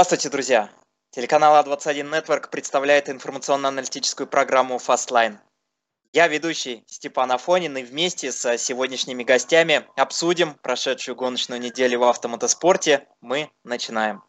Здравствуйте, 0.00 0.30
друзья! 0.30 0.70
Телеканал 1.10 1.62
А21 1.62 2.10
Network 2.10 2.48
представляет 2.48 3.10
информационно-аналитическую 3.10 4.26
программу 4.26 4.76
Fastline. 4.76 5.36
Я 6.14 6.26
ведущий 6.26 6.84
Степан 6.86 7.30
Афонин 7.30 7.76
и 7.76 7.82
вместе 7.82 8.32
с 8.32 8.56
сегодняшними 8.56 9.24
гостями 9.24 9.84
обсудим 9.96 10.54
прошедшую 10.54 11.16
гоночную 11.16 11.60
неделю 11.60 11.98
в 11.98 12.04
автомотоспорте. 12.04 13.06
Мы 13.20 13.50
начинаем. 13.62 14.22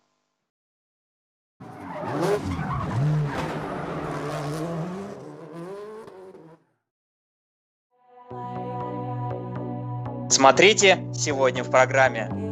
Смотрите 10.29 11.09
сегодня 11.13 11.63
в 11.63 11.71
программе. 11.71 12.50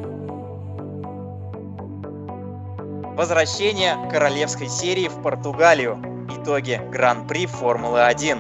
Возвращение 3.20 3.98
королевской 4.10 4.70
серии 4.70 5.10
в 5.10 5.22
Португалию. 5.22 6.02
Итоги 6.40 6.80
Гран-при 6.90 7.48
Формулы-1. 7.48 8.40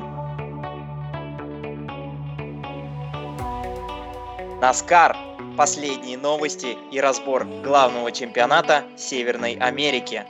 Наскар. 4.62 5.18
Последние 5.58 6.18
новости 6.18 6.78
и 6.94 7.02
разбор 7.02 7.44
главного 7.44 8.14
чемпионата 8.14 8.86
Северной 8.96 9.56
Америки. 9.56 10.26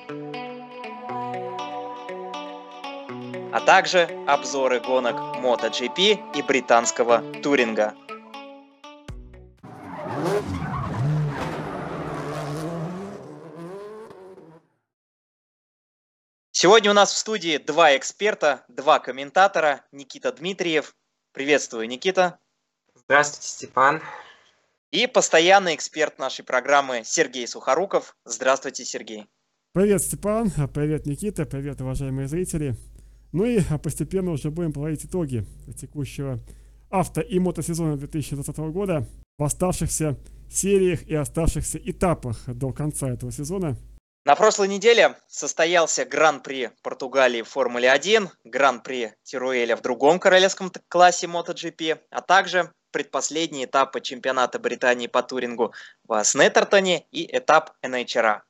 А 3.54 3.60
также 3.60 4.10
обзоры 4.26 4.80
гонок 4.80 5.16
MotoGP 5.44 6.18
и 6.36 6.42
британского 6.42 7.22
туринга. 7.44 7.94
Сегодня 16.62 16.92
у 16.92 16.94
нас 16.94 17.14
в 17.14 17.18
студии 17.18 17.58
два 17.58 17.96
эксперта, 17.96 18.66
два 18.68 19.00
комментатора. 19.00 19.86
Никита 19.94 20.34
Дмитриев. 20.34 20.94
Приветствую, 21.32 21.88
Никита. 21.88 22.38
Здравствуйте, 22.96 23.48
Степан. 23.48 24.02
И 24.92 25.08
постоянный 25.08 25.74
эксперт 25.74 26.20
нашей 26.20 26.44
программы 26.44 27.04
Сергей 27.06 27.48
Сухоруков. 27.48 28.18
Здравствуйте, 28.26 28.84
Сергей. 28.84 29.28
Привет, 29.72 30.02
Степан. 30.02 30.52
Привет, 30.74 31.06
Никита. 31.06 31.46
Привет, 31.46 31.80
уважаемые 31.80 32.28
зрители. 32.28 32.76
Ну 33.32 33.46
и 33.46 33.62
постепенно 33.82 34.32
уже 34.32 34.52
будем 34.52 34.74
подводить 34.74 35.06
итоги 35.06 35.46
текущего 35.80 36.40
авто- 36.90 37.22
и 37.22 37.40
мотосезона 37.40 37.96
2020 37.96 38.58
года 38.74 39.08
в 39.38 39.44
оставшихся 39.46 40.18
сериях 40.52 41.04
и 41.04 41.16
оставшихся 41.16 41.78
этапах 41.78 42.38
до 42.48 42.74
конца 42.74 43.10
этого 43.10 43.32
сезона. 43.32 43.78
На 44.30 44.36
прошлой 44.36 44.68
неделе 44.68 45.16
состоялся 45.28 46.06
Гран-при 46.06 46.70
Португалии 46.84 47.42
в 47.42 47.50
Формуле 47.50 47.90
1, 47.90 48.30
Гран-при 48.44 49.16
Тируэля 49.24 49.76
в 49.76 49.82
другом 49.82 50.20
королевском 50.20 50.72
классе 50.88 51.26
MotoGP, 51.26 52.00
а 52.12 52.22
также 52.22 52.72
предпоследние 52.92 53.66
этапы 53.66 54.02
чемпионата 54.02 54.60
Британии 54.60 55.08
по 55.08 55.24
турингу 55.24 55.74
в 56.08 56.24
Снеттертоне 56.24 57.08
и 57.10 57.26
этап 57.36 57.72
NHRA. 57.84 58.42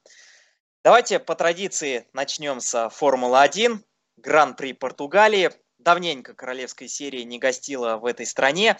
Давайте 0.83 1.17
по 1.17 1.33
традиции 1.33 2.05
начнем 2.11 2.59
с 2.59 2.89
Формулы 2.89 3.39
1, 3.39 3.81
Гран-при 4.17 4.73
Португалии. 4.73 5.51
Давненько 5.77 6.33
королевской 6.33 6.89
серии 6.89 7.21
не 7.21 7.39
гостила 7.39 7.95
в 7.95 8.05
этой 8.05 8.25
стране 8.25 8.77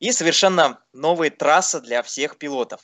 и 0.00 0.10
совершенно 0.10 0.80
новые 0.92 1.30
трассы 1.30 1.80
для 1.80 2.02
всех 2.02 2.38
пилотов. 2.38 2.80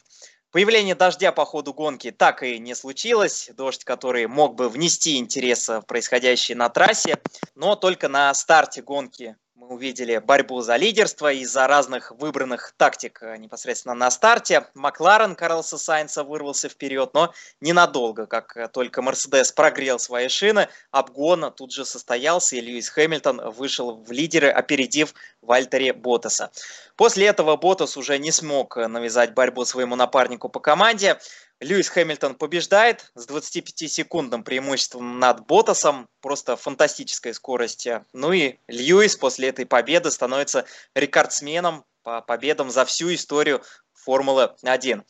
Появление 0.52 0.96
дождя 0.96 1.30
по 1.30 1.44
ходу 1.44 1.72
гонки 1.72 2.10
так 2.10 2.42
и 2.42 2.58
не 2.58 2.74
случилось. 2.74 3.50
Дождь, 3.56 3.84
который 3.84 4.26
мог 4.26 4.56
бы 4.56 4.68
внести 4.68 5.16
интерес 5.16 5.68
в 5.68 5.82
происходящее 5.82 6.56
на 6.56 6.68
трассе, 6.68 7.18
но 7.54 7.76
только 7.76 8.08
на 8.08 8.34
старте 8.34 8.82
гонки 8.82 9.36
увидели 9.70 10.18
борьбу 10.18 10.60
за 10.62 10.74
лидерство 10.74 11.32
из-за 11.32 11.68
разных 11.68 12.10
выбранных 12.10 12.74
тактик 12.76 13.22
э, 13.22 13.36
непосредственно 13.36 13.94
на 13.94 14.10
старте. 14.10 14.66
Макларен 14.74 15.36
Карлса 15.36 15.78
Сайнса 15.78 16.24
вырвался 16.24 16.68
вперед, 16.68 17.10
но 17.14 17.32
ненадолго, 17.60 18.26
как 18.26 18.56
э, 18.56 18.66
только 18.66 19.00
Мерседес 19.00 19.52
прогрел 19.52 20.00
свои 20.00 20.26
шины, 20.26 20.68
обгон 20.90 21.52
тут 21.56 21.72
же 21.72 21.84
состоялся, 21.84 22.56
и 22.56 22.60
Льюис 22.60 22.88
Хэмилтон 22.88 23.50
вышел 23.52 23.94
в 23.94 24.10
лидеры, 24.10 24.48
опередив 24.48 25.14
Вальтери 25.40 25.92
Ботаса. 25.92 26.50
После 26.96 27.28
этого 27.28 27.56
Ботас 27.56 27.96
уже 27.96 28.18
не 28.18 28.32
смог 28.32 28.76
э, 28.76 28.88
навязать 28.88 29.34
борьбу 29.34 29.64
своему 29.64 29.94
напарнику 29.94 30.48
по 30.48 30.58
команде. 30.58 31.16
Льюис 31.60 31.90
Хэмилтон 31.90 32.36
побеждает 32.36 33.12
с 33.14 33.28
25-секундным 33.28 34.42
преимуществом 34.42 35.18
над 35.18 35.46
Ботасом. 35.46 36.08
Просто 36.22 36.56
фантастическая 36.56 37.34
скорость. 37.34 37.86
Ну 38.14 38.32
и 38.32 38.56
Льюис 38.66 39.16
после 39.16 39.48
этой 39.48 39.66
победы 39.66 40.10
становится 40.10 40.64
рекордсменом 40.94 41.84
по 42.02 42.22
победам 42.22 42.70
за 42.70 42.86
всю 42.86 43.12
историю 43.14 43.62
Формулы-1. 43.92 45.04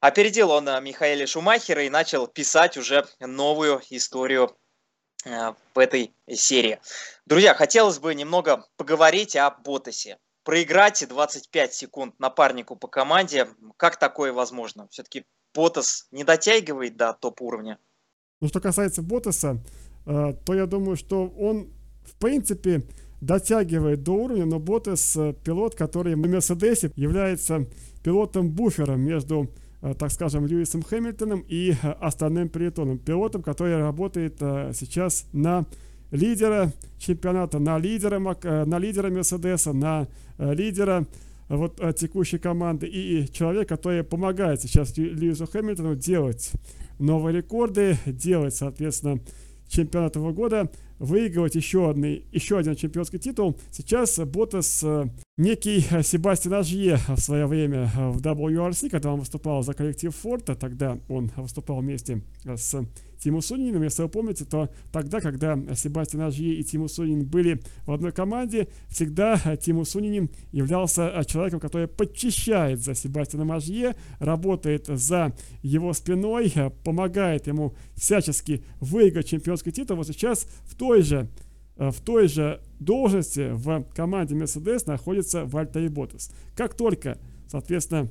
Опередил 0.00 0.50
он 0.50 0.68
э, 0.68 0.80
Михаэля 0.80 1.26
Шумахера 1.26 1.84
и 1.84 1.88
начал 1.88 2.26
писать 2.26 2.76
уже 2.76 3.06
новую 3.20 3.80
историю 3.88 4.54
э, 5.24 5.54
в 5.74 5.78
этой 5.78 6.12
серии. 6.28 6.80
Друзья, 7.24 7.54
хотелось 7.54 8.00
бы 8.00 8.14
немного 8.14 8.66
поговорить 8.76 9.36
о 9.36 9.50
Ботасе. 9.50 10.18
Проиграть 10.42 11.08
25 11.08 11.72
секунд 11.72 12.18
напарнику 12.18 12.76
по 12.76 12.86
команде, 12.86 13.48
как 13.78 13.96
такое 13.96 14.32
возможно? 14.32 14.88
Все-таки 14.90 15.24
Ботас 15.54 16.08
не 16.10 16.24
дотягивает 16.24 16.96
до 16.96 17.12
топ-уровня? 17.12 17.78
Ну, 18.40 18.48
что 18.48 18.60
касается 18.60 19.02
Ботаса, 19.02 19.58
э, 20.06 20.34
то 20.44 20.54
я 20.54 20.66
думаю, 20.66 20.96
что 20.96 21.28
он, 21.28 21.68
в 22.04 22.14
принципе, 22.18 22.82
дотягивает 23.20 24.02
до 24.02 24.12
уровня, 24.12 24.44
но 24.44 24.58
Ботас 24.58 25.16
э, 25.16 25.34
пилот, 25.44 25.74
который 25.74 26.16
на 26.16 26.28
Мерседесе 26.28 26.90
является 26.96 27.66
пилотом-буфером 28.02 29.00
между, 29.00 29.50
э, 29.80 29.94
так 29.94 30.10
скажем, 30.10 30.46
Льюисом 30.46 30.82
Хэмилтоном 30.82 31.44
и 31.48 31.74
остальным 32.00 32.48
пилотом. 32.48 32.98
Пилотом, 32.98 33.42
который 33.42 33.78
работает 33.78 34.38
сейчас 34.38 35.26
на 35.32 35.64
лидера 36.10 36.72
чемпионата, 36.98 37.58
на 37.58 37.78
лидера, 37.78 38.18
на 38.18 38.78
лидера 38.78 39.10
Мерседеса, 39.10 39.72
на 39.72 40.06
лидера 40.38 41.06
вот 41.48 41.80
текущей 41.96 42.38
команды 42.38 42.86
и 42.86 43.30
человек, 43.30 43.68
который 43.68 44.02
помогает 44.02 44.62
сейчас 44.62 44.96
Льюису 44.96 45.46
Хэмилтону 45.46 45.94
делать 45.94 46.52
новые 46.98 47.36
рекорды, 47.36 47.98
делать, 48.06 48.54
соответственно, 48.54 49.20
чемпионат 49.68 50.12
этого 50.12 50.32
года 50.32 50.70
выигрывать 50.98 51.54
еще, 51.54 51.90
один 51.90 52.24
еще 52.32 52.58
один 52.58 52.76
чемпионский 52.76 53.18
титул. 53.18 53.58
Сейчас 53.70 54.18
Ботас, 54.18 54.82
э, 54.82 55.06
некий 55.36 55.80
Себастьян 56.02 56.54
Ажье 56.54 56.98
в 57.08 57.18
свое 57.18 57.46
время 57.46 57.90
в 57.96 58.20
WRC, 58.20 58.90
когда 58.90 59.12
он 59.12 59.20
выступал 59.20 59.62
за 59.62 59.74
коллектив 59.74 60.14
Форта, 60.14 60.54
тогда 60.54 60.98
он 61.08 61.30
выступал 61.36 61.80
вместе 61.80 62.22
с 62.44 62.76
Тиму 63.18 63.40
Суниным. 63.40 63.82
Если 63.82 64.02
вы 64.02 64.08
помните, 64.08 64.44
то 64.44 64.68
тогда, 64.92 65.20
когда 65.20 65.58
Себастьян 65.74 66.22
Ажье 66.22 66.54
и 66.54 66.62
Тиму 66.62 66.88
Сунин 66.88 67.24
были 67.24 67.60
в 67.86 67.92
одной 67.92 68.12
команде, 68.12 68.68
всегда 68.88 69.38
Тиму 69.56 69.84
Сунинин 69.84 70.28
являлся 70.52 71.24
человеком, 71.26 71.58
который 71.58 71.88
подчищает 71.88 72.80
за 72.80 72.94
Себастьяном 72.94 73.50
Ажье, 73.52 73.96
работает 74.18 74.86
за 74.88 75.34
его 75.62 75.94
спиной, 75.94 76.52
помогает 76.84 77.46
ему 77.46 77.74
всячески 77.96 78.62
выиграть 78.80 79.28
чемпионский 79.28 79.72
титул. 79.72 79.96
Вот 79.96 80.06
сейчас 80.06 80.46
в 80.64 80.76
той 80.76 81.02
же 81.02 81.28
в 81.76 82.00
той 82.00 82.28
же 82.28 82.60
должности 82.78 83.50
в 83.52 83.84
команде 83.94 84.34
Mercedes 84.34 84.84
находится 84.86 85.44
Вальтери 85.44 85.88
Ботас. 85.88 86.30
Как 86.56 86.74
только, 86.74 87.18
соответственно, 87.48 88.08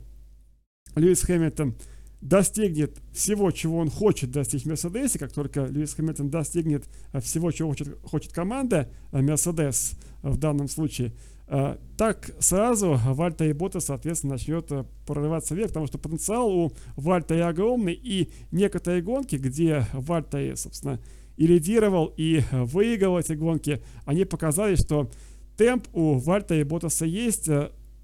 Льюис 0.96 1.24
Хэмилтон 1.24 1.76
достигнет 2.24 3.02
всего, 3.12 3.52
чего 3.52 3.80
он 3.80 3.90
хочет 3.90 4.32
достичь 4.32 4.64
в 4.64 4.68
Мерседесе, 4.68 5.20
как 5.20 5.34
только 5.34 5.66
Льюис 5.66 5.94
Хэмилтон 5.94 6.30
достигнет 6.30 6.86
э, 7.12 7.20
всего, 7.20 7.52
чего 7.52 7.70
хочет, 7.70 7.98
хочет 8.04 8.32
команда 8.32 8.90
Мерседес 9.12 9.98
э, 10.24 10.30
в 10.30 10.38
данном 10.38 10.70
случае, 10.70 11.14
э, 11.48 11.78
так 11.98 12.32
сразу 12.40 12.98
Вальта 13.04 13.44
и 13.44 13.52
Бота, 13.52 13.82
соответственно, 13.82 14.34
начнет 14.34 14.72
прорываться 15.06 15.54
вверх, 15.54 15.70
потому 15.70 15.88
что 15.88 15.98
потенциал 15.98 16.50
у 16.50 16.72
Вальта 16.96 17.36
и 17.36 17.40
огромный, 17.40 17.94
и 17.94 18.30
некоторые 18.52 19.02
гонки, 19.02 19.36
где 19.36 19.86
Вальта, 19.92 20.40
и, 20.40 20.56
собственно, 20.56 21.00
и 21.38 21.48
лидировал, 21.48 22.14
и 22.18 22.42
выигрывал 22.52 23.20
эти 23.20 23.34
гонки, 23.34 23.84
они 24.06 24.26
показали, 24.26 24.76
что 24.76 25.10
темп 25.58 25.88
у 25.94 26.14
Вальта 26.20 26.56
и 26.56 26.64
Ботаса 26.64 27.06
есть, 27.06 27.50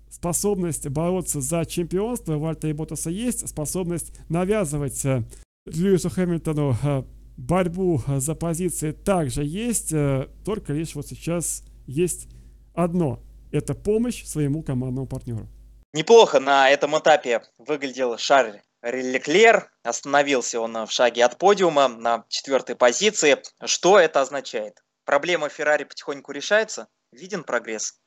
способность 0.10 0.88
бороться 0.90 1.42
за 1.42 1.66
чемпионство. 1.66 2.36
У 2.36 2.40
Вальтера 2.40 2.74
Ботаса 2.74 3.10
есть, 3.10 3.48
способность 3.48 4.12
навязывать 4.30 5.06
э, 5.06 5.24
Льюису 5.66 6.10
Хэмилтону 6.10 6.76
э, 6.82 7.04
борьбу 7.38 8.02
за 8.08 8.36
позиции. 8.36 8.92
Также 8.92 9.44
есть, 9.44 9.94
э, 9.94 10.28
только 10.44 10.74
лишь 10.74 10.96
вот 10.96 11.08
сейчас 11.08 11.64
есть 11.86 12.28
одно– 12.74 13.20
это 13.52 13.74
помощь 13.74 14.26
своему 14.26 14.62
командному 14.62 15.08
партнеру. 15.08 15.48
Неплохо. 15.94 16.40
На 16.40 16.70
этом 16.70 16.98
этапе 16.98 17.42
выглядел 17.58 18.18
Шарль 18.18 18.62
Леклер. 18.82 19.70
Остановился 19.84 20.60
он 20.60 20.86
в 20.86 20.92
шаге 20.92 21.26
от 21.26 21.38
подиума 21.38 21.88
на 21.88 22.26
четвертой 22.30 22.76
позиции. 22.76 23.38
Что 23.66 24.00
это 24.00 24.22
означает? 24.22 24.84
Проблема 25.06 25.50
Феррари 25.50 25.84
потихоньку 25.84 26.32
решается? 26.32 26.88
Виден 27.12 27.44
прогресс? 27.44 28.00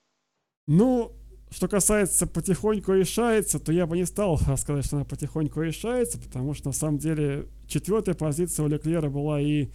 Ну, 0.66 1.12
что 1.50 1.68
касается 1.68 2.26
потихоньку 2.26 2.92
решается, 2.92 3.58
то 3.58 3.72
я 3.72 3.86
бы 3.86 3.96
не 3.96 4.06
стал 4.06 4.38
сказать, 4.56 4.86
что 4.86 4.96
она 4.96 5.04
потихоньку 5.04 5.60
решается, 5.60 6.18
потому 6.18 6.54
что 6.54 6.68
на 6.68 6.72
самом 6.72 6.98
деле 6.98 7.48
четвертая 7.66 8.14
позиция 8.14 8.64
у 8.64 8.68
Леклера 8.68 9.10
была 9.10 9.40
и 9.40 9.68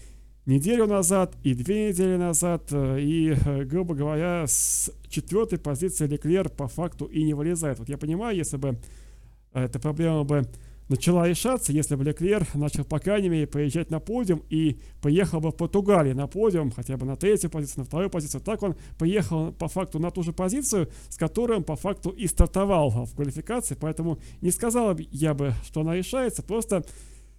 неделю 0.45 0.87
назад, 0.87 1.35
и 1.43 1.53
две 1.53 1.89
недели 1.89 2.15
назад, 2.15 2.69
э, 2.71 2.99
и, 3.01 3.31
э, 3.33 3.63
грубо 3.65 3.93
говоря, 3.93 4.47
с 4.47 4.89
четвертой 5.09 5.59
позиции 5.59 6.07
Леклер 6.07 6.49
по 6.49 6.67
факту 6.67 7.05
и 7.05 7.23
не 7.23 7.33
вылезает. 7.33 7.79
Вот 7.79 7.89
я 7.89 7.97
понимаю, 7.97 8.35
если 8.35 8.55
бы 8.55 8.79
эта 9.53 9.79
проблема 9.79 10.23
бы 10.23 10.47
начала 10.89 11.27
решаться, 11.27 11.73
если 11.73 11.95
бы 11.95 12.03
Леклер 12.03 12.45
начал, 12.53 12.85
по 12.85 12.99
крайней 12.99 13.29
мере, 13.29 13.47
поезжать 13.47 13.91
на 13.91 13.99
подиум 13.99 14.43
и 14.49 14.79
поехал 15.01 15.39
бы 15.39 15.51
в 15.51 15.55
Португалии 15.55 16.13
на 16.13 16.27
подиум, 16.27 16.71
хотя 16.71 16.97
бы 16.97 17.05
на 17.05 17.15
третью 17.15 17.49
позицию, 17.49 17.79
на 17.79 17.85
вторую 17.85 18.09
позицию. 18.09 18.41
Так 18.41 18.63
он 18.63 18.75
поехал 18.97 19.51
по 19.51 19.67
факту 19.67 19.99
на 19.99 20.11
ту 20.11 20.23
же 20.23 20.33
позицию, 20.33 20.89
с 21.09 21.17
которой 21.17 21.57
он 21.57 21.63
по 21.63 21.75
факту 21.75 22.09
и 22.09 22.27
стартовал 22.27 22.89
в 23.05 23.15
квалификации, 23.15 23.77
поэтому 23.79 24.19
не 24.41 24.51
сказал 24.51 24.97
я 25.11 25.33
бы, 25.33 25.53
что 25.65 25.81
она 25.81 25.95
решается, 25.95 26.43
просто 26.43 26.85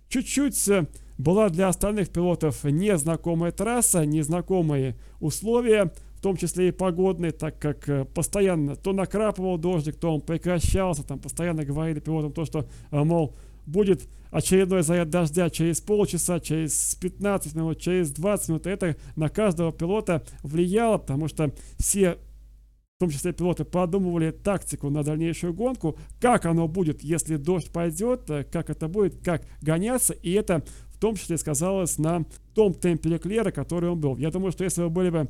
чуть-чуть 0.09 0.69
э, 0.69 0.87
была 1.19 1.49
для 1.49 1.69
остальных 1.69 2.11
пилотов 2.11 2.65
незнакомая 2.65 3.53
трасса, 3.53 4.05
незнакомые 4.07 4.97
условия, 5.21 5.93
в 6.19 6.21
том 6.21 6.37
числе 6.37 6.69
и 6.69 6.73
погодные, 6.73 7.31
так 7.31 7.61
как 7.61 7.89
э, 7.89 8.05
постоянно 8.05 8.75
то 8.75 8.93
накрапывал 8.93 9.57
дождик, 9.57 9.97
то 9.97 10.13
он 10.13 10.21
прекращался, 10.21 11.05
там 11.05 11.21
постоянно 11.21 11.65
говорили 11.65 12.01
пилотам 12.01 12.33
то, 12.33 12.45
что, 12.45 12.67
э, 12.91 13.05
мол, 13.05 13.37
будет 13.67 14.09
очередной 14.33 14.83
заряд 14.83 15.11
дождя 15.11 15.49
через 15.49 15.81
полчаса, 15.81 16.41
через 16.41 16.97
15 16.97 17.55
минут, 17.55 17.81
через 17.81 18.11
20 18.11 18.49
минут. 18.49 18.67
Это 18.67 18.97
на 19.15 19.29
каждого 19.29 19.73
пилота 19.73 20.25
влияло, 20.43 20.99
потому 20.99 21.29
что 21.29 21.53
все 21.79 22.19
в 22.97 23.01
том 23.01 23.11
числе 23.11 23.33
пилоты 23.33 23.65
продумывали 23.65 24.33
тактику 24.33 24.91
на 24.91 25.05
дальнейшую 25.05 25.55
гонку, 25.55 25.97
как 26.21 26.47
оно 26.47 26.67
будет, 26.67 27.01
если 27.01 27.37
дождь 27.37 27.71
пойдет, 27.71 28.29
э, 28.29 28.43
как 28.43 28.71
это 28.71 28.89
будет, 28.89 29.23
как 29.23 29.45
гоняться, 29.63 30.15
и 30.15 30.33
это 30.33 30.65
в 30.89 30.99
том 30.99 31.15
числе 31.15 31.39
сказалось 31.39 31.97
на 31.99 32.25
том 32.57 32.75
темпе 32.75 33.11
Леклера, 33.11 33.53
который 33.53 33.89
он 33.89 34.01
был. 34.01 34.17
Я 34.17 34.33
думаю, 34.33 34.51
что 34.51 34.65
если 34.65 34.83
бы 34.83 34.91
были 34.91 35.11
бы 35.11 35.29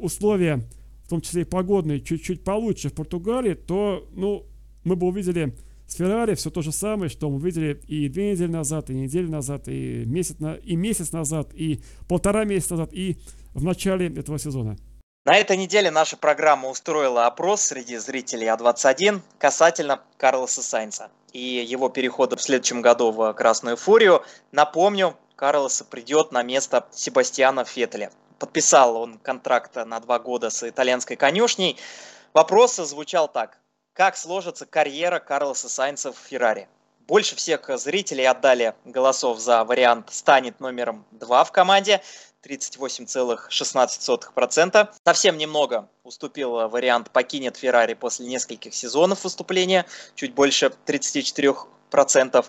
условия, 0.00 0.62
в 1.04 1.08
том 1.08 1.20
числе 1.20 1.42
и 1.42 1.44
погодные, 1.44 2.00
чуть-чуть 2.00 2.44
получше 2.44 2.88
в 2.88 2.94
Португалии, 2.94 3.54
то, 3.54 4.08
ну, 4.12 4.46
мы 4.84 4.96
бы 4.96 5.06
увидели 5.06 5.54
с 5.86 5.96
Феррари 5.96 6.34
все 6.34 6.50
то 6.50 6.62
же 6.62 6.72
самое, 6.72 7.10
что 7.10 7.28
мы 7.28 7.38
видели 7.40 7.80
и 7.86 8.08
две 8.08 8.32
недели 8.32 8.50
назад, 8.50 8.88
и 8.88 8.94
неделю 8.94 9.28
назад, 9.30 9.68
и 9.68 10.04
месяц, 10.06 10.38
на, 10.38 10.54
и 10.54 10.74
месяц 10.74 11.12
назад, 11.12 11.50
и 11.52 11.82
полтора 12.08 12.44
месяца 12.44 12.76
назад, 12.76 12.94
и 12.94 13.18
в 13.52 13.62
начале 13.62 14.06
этого 14.06 14.38
сезона. 14.38 14.78
На 15.24 15.36
этой 15.36 15.56
неделе 15.56 15.90
наша 15.90 16.16
программа 16.16 16.68
устроила 16.68 17.26
опрос 17.26 17.60
среди 17.60 17.96
зрителей 17.98 18.48
А21 18.48 19.20
касательно 19.38 20.00
Карлоса 20.16 20.62
Сайнца 20.62 21.10
и 21.32 21.40
его 21.40 21.88
перехода 21.88 22.36
в 22.36 22.42
следующем 22.42 22.82
году 22.82 23.12
в 23.12 23.32
Красную 23.34 23.76
Фурию. 23.76 24.22
Напомню, 24.50 25.14
Карлоса 25.36 25.84
придет 25.84 26.32
на 26.32 26.42
место 26.42 26.86
Себастьяна 26.90 27.64
Феттеля. 27.64 28.10
Подписал 28.42 28.96
он 28.96 29.18
контракт 29.18 29.76
на 29.76 30.00
два 30.00 30.18
года 30.18 30.50
с 30.50 30.68
итальянской 30.68 31.14
конюшней. 31.14 31.76
Вопрос 32.34 32.74
звучал 32.74 33.28
так. 33.28 33.58
Как 33.92 34.16
сложится 34.16 34.66
карьера 34.66 35.20
Карлоса 35.20 35.68
Сайнца 35.68 36.12
в 36.12 36.18
Феррари? 36.18 36.66
Больше 37.06 37.36
всех 37.36 37.70
зрителей 37.78 38.26
отдали 38.26 38.74
голосов 38.84 39.38
за 39.38 39.62
вариант 39.62 40.12
«станет 40.12 40.58
номером 40.58 41.06
два 41.12 41.44
в 41.44 41.52
команде». 41.52 42.02
38,16%. 42.44 44.88
Совсем 45.04 45.38
немного 45.38 45.88
уступил 46.02 46.68
вариант 46.68 47.12
«покинет 47.12 47.56
Феррари» 47.56 47.94
после 47.94 48.26
нескольких 48.26 48.74
сезонов 48.74 49.22
выступления, 49.22 49.86
чуть 50.16 50.34
больше 50.34 50.72
34%. 50.86 52.44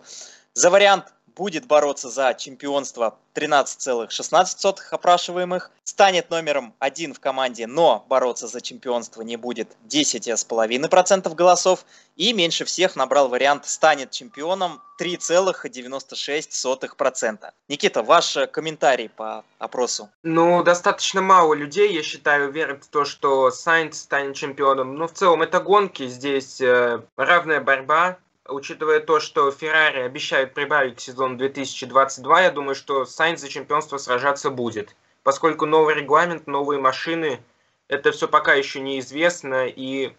За 0.56 0.69
вариант 0.72 1.13
будет 1.35 1.65
бороться 1.65 2.09
за 2.09 2.33
чемпионство 2.33 3.18
13,16 3.35 4.77
опрашиваемых, 4.91 5.71
станет 5.83 6.30
номером 6.30 6.74
один 6.80 7.13
в 7.13 7.19
команде, 7.19 7.68
но 7.68 8.06
бороться 8.07 8.47
за 8.47 8.62
чемпионство 8.62 9.21
не 9.21 9.35
будет 9.38 9.75
10,5% 9.89 11.33
голосов, 11.33 11.85
и 12.15 12.31
меньше 12.33 12.65
всех 12.65 12.95
набрал 12.95 13.30
вариант 13.30 13.65
«станет 13.65 14.12
чемпионом» 14.12 14.83
3,96%. 15.01 17.51
Никита, 17.68 18.03
ваш 18.03 18.38
комментарий 18.51 19.09
по 19.09 19.44
опросу? 19.57 20.12
Ну, 20.21 20.63
достаточно 20.63 21.21
мало 21.21 21.56
людей, 21.56 21.91
я 21.94 22.03
считаю, 22.03 22.51
верят 22.51 22.83
в 22.83 22.89
то, 22.89 23.06
что 23.06 23.50
Сайнц 23.50 23.97
станет 23.97 24.35
чемпионом. 24.35 24.94
Но 24.95 25.07
в 25.07 25.13
целом 25.13 25.41
это 25.41 25.59
гонки, 25.59 26.06
здесь 26.07 26.62
э, 26.62 27.01
равная 27.18 27.62
борьба, 27.62 28.19
учитывая 28.54 29.00
то, 29.00 29.20
что 29.20 29.52
Феррари 29.52 30.02
обещают 30.02 30.54
прибавить 30.54 30.98
к 30.98 31.00
сезону 31.00 31.38
2022, 31.38 32.42
я 32.42 32.52
думаю, 32.52 32.76
что 32.76 33.06
Сайнс 33.06 33.42
за 33.42 33.50
чемпионство 33.50 33.98
сражаться 33.98 34.50
будет. 34.50 34.96
Поскольку 35.24 35.66
новый 35.66 35.96
регламент, 35.96 36.48
новые 36.48 36.80
машины, 36.80 37.42
это 37.88 38.12
все 38.12 38.28
пока 38.28 38.54
еще 38.54 38.80
неизвестно, 38.80 39.68
и 39.68 40.14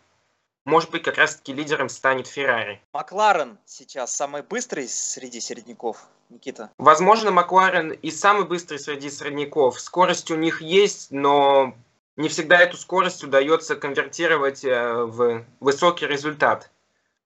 может 0.65 0.91
быть 0.91 1.03
как 1.03 1.19
раз-таки 1.19 1.53
лидером 1.53 1.89
станет 1.89 2.27
Феррари. 2.27 2.81
Макларен 2.93 3.59
сейчас 3.67 4.15
самый 4.15 4.43
быстрый 4.43 4.89
среди 4.89 5.41
середняков, 5.41 6.07
Никита? 6.31 6.71
Возможно, 6.79 7.31
Макларен 7.31 7.93
и 7.93 8.11
самый 8.11 8.47
быстрый 8.47 8.79
среди 8.79 9.11
средняков. 9.11 9.79
Скорость 9.79 10.31
у 10.31 10.37
них 10.37 10.63
есть, 10.63 11.11
но 11.11 11.75
не 12.17 12.29
всегда 12.29 12.61
эту 12.61 12.77
скорость 12.77 13.25
удается 13.25 13.77
конвертировать 13.77 14.65
э, 14.65 14.95
в 15.05 15.45
высокий 15.61 16.07
результат. 16.07 16.71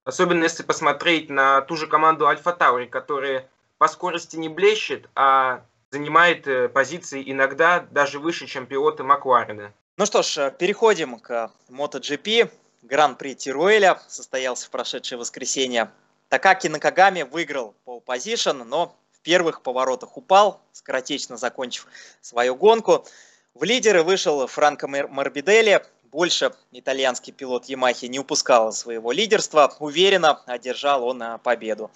Особенно 0.09 0.45
если 0.45 0.63
посмотреть 0.63 1.29
на 1.29 1.61
ту 1.61 1.77
же 1.77 1.87
команду 1.87 2.29
Альфа 2.29 2.55
Таури, 2.55 2.87
которая 2.87 3.47
по 3.77 3.89
скорости 3.89 4.37
не 4.37 4.49
блещет, 4.49 5.07
а 5.15 5.61
занимает 5.91 6.49
э, 6.49 6.71
позиции 6.71 7.23
иногда 7.31 7.81
даже 7.91 8.19
выше, 8.19 8.47
чем 8.47 8.67
пилоты 8.67 9.03
Макларена. 9.03 9.71
Ну 9.99 10.07
что 10.07 10.23
ж, 10.23 10.39
э, 10.39 10.51
переходим 10.51 11.19
к 11.19 11.53
MotoGP. 11.69 12.51
Гран-при 12.85 13.35
Тируэля 13.35 14.01
состоялся 14.09 14.67
в 14.69 14.71
прошедшее 14.71 15.19
воскресенье. 15.19 15.91
Такаки 16.31 16.69
Накагами 16.69 17.21
выиграл 17.25 17.75
пол 17.85 18.01
позишн, 18.01 18.63
но 18.65 18.97
в 19.13 19.21
первых 19.21 19.61
поворотах 19.61 20.17
упал, 20.17 20.63
скоротечно 20.73 21.37
закончив 21.37 21.87
свою 22.23 22.55
гонку. 22.55 23.05
В 23.53 23.63
лидеры 23.63 24.03
вышел 24.03 24.47
Франко 24.47 24.89
Морбидели, 24.89 25.85
больше 26.11 26.53
итальянский 26.73 27.33
пилот 27.33 27.67
Ямахи 27.67 28.07
не 28.07 28.19
упускал 28.19 28.73
своего 28.73 29.13
лидерства. 29.13 29.75
Уверенно 29.79 30.43
одержал 30.47 31.05
он 31.05 31.23
победу. 31.43 31.91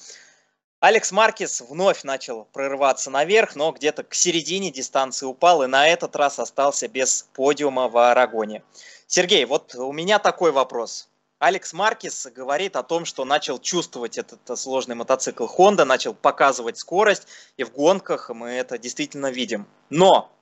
Алекс 0.80 1.12
Маркес 1.12 1.60
вновь 1.60 2.02
начал 2.02 2.44
прорываться 2.52 3.08
наверх, 3.08 3.54
но 3.54 3.70
где-то 3.70 4.02
к 4.02 4.14
середине 4.14 4.72
дистанции 4.72 5.26
упал 5.26 5.62
и 5.62 5.68
на 5.68 5.86
этот 5.86 6.16
раз 6.16 6.40
остался 6.40 6.88
без 6.88 7.28
подиума 7.34 7.88
в 7.88 7.96
Арагоне. 7.96 8.64
Сергей, 9.06 9.44
вот 9.44 9.74
у 9.76 9.92
меня 9.92 10.18
такой 10.18 10.50
вопрос. 10.50 11.08
Алекс 11.38 11.72
Маркес 11.72 12.26
говорит 12.34 12.76
о 12.76 12.82
том, 12.82 13.04
что 13.04 13.24
начал 13.24 13.58
чувствовать 13.58 14.18
этот 14.18 14.58
сложный 14.58 14.94
мотоцикл 14.94 15.46
Honda, 15.46 15.84
начал 15.84 16.14
показывать 16.14 16.78
скорость, 16.78 17.28
и 17.56 17.64
в 17.64 17.72
гонках 17.72 18.30
мы 18.30 18.50
это 18.50 18.78
действительно 18.78 19.30
видим. 19.30 19.66
Но 19.88 20.32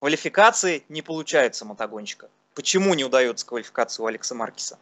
квалификации 0.00 0.84
не 0.88 1.00
получается 1.00 1.64
мотогонщика. 1.64 2.28
Почему 2.58 2.92
не 2.94 3.04
удается 3.04 3.46
квалификация 3.46 4.02
у 4.02 4.06
Алекса 4.08 4.34
Маркиса? 4.34 4.78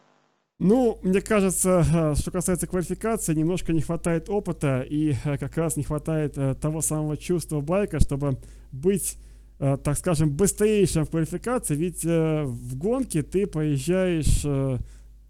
Ну, 0.58 0.98
мне 1.02 1.20
кажется, 1.20 1.84
э, 1.94 2.14
что 2.18 2.30
касается 2.30 2.66
квалификации, 2.66 3.34
немножко 3.34 3.74
не 3.74 3.82
хватает 3.82 4.30
опыта 4.30 4.80
и 4.80 5.12
э, 5.12 5.36
как 5.36 5.58
раз 5.58 5.76
не 5.76 5.82
хватает 5.82 6.38
э, 6.38 6.54
того 6.54 6.80
самого 6.80 7.18
чувства 7.18 7.60
байка, 7.60 8.00
чтобы 8.00 8.38
быть, 8.72 9.18
так 9.58 9.98
скажем, 9.98 10.34
быстрейшим 10.34 11.04
в 11.04 11.10
квалификации. 11.10 11.74
Ведь 11.74 12.02
в 12.02 12.76
гонке 12.78 13.22
ты 13.22 13.46
поезжаешь 13.46 14.46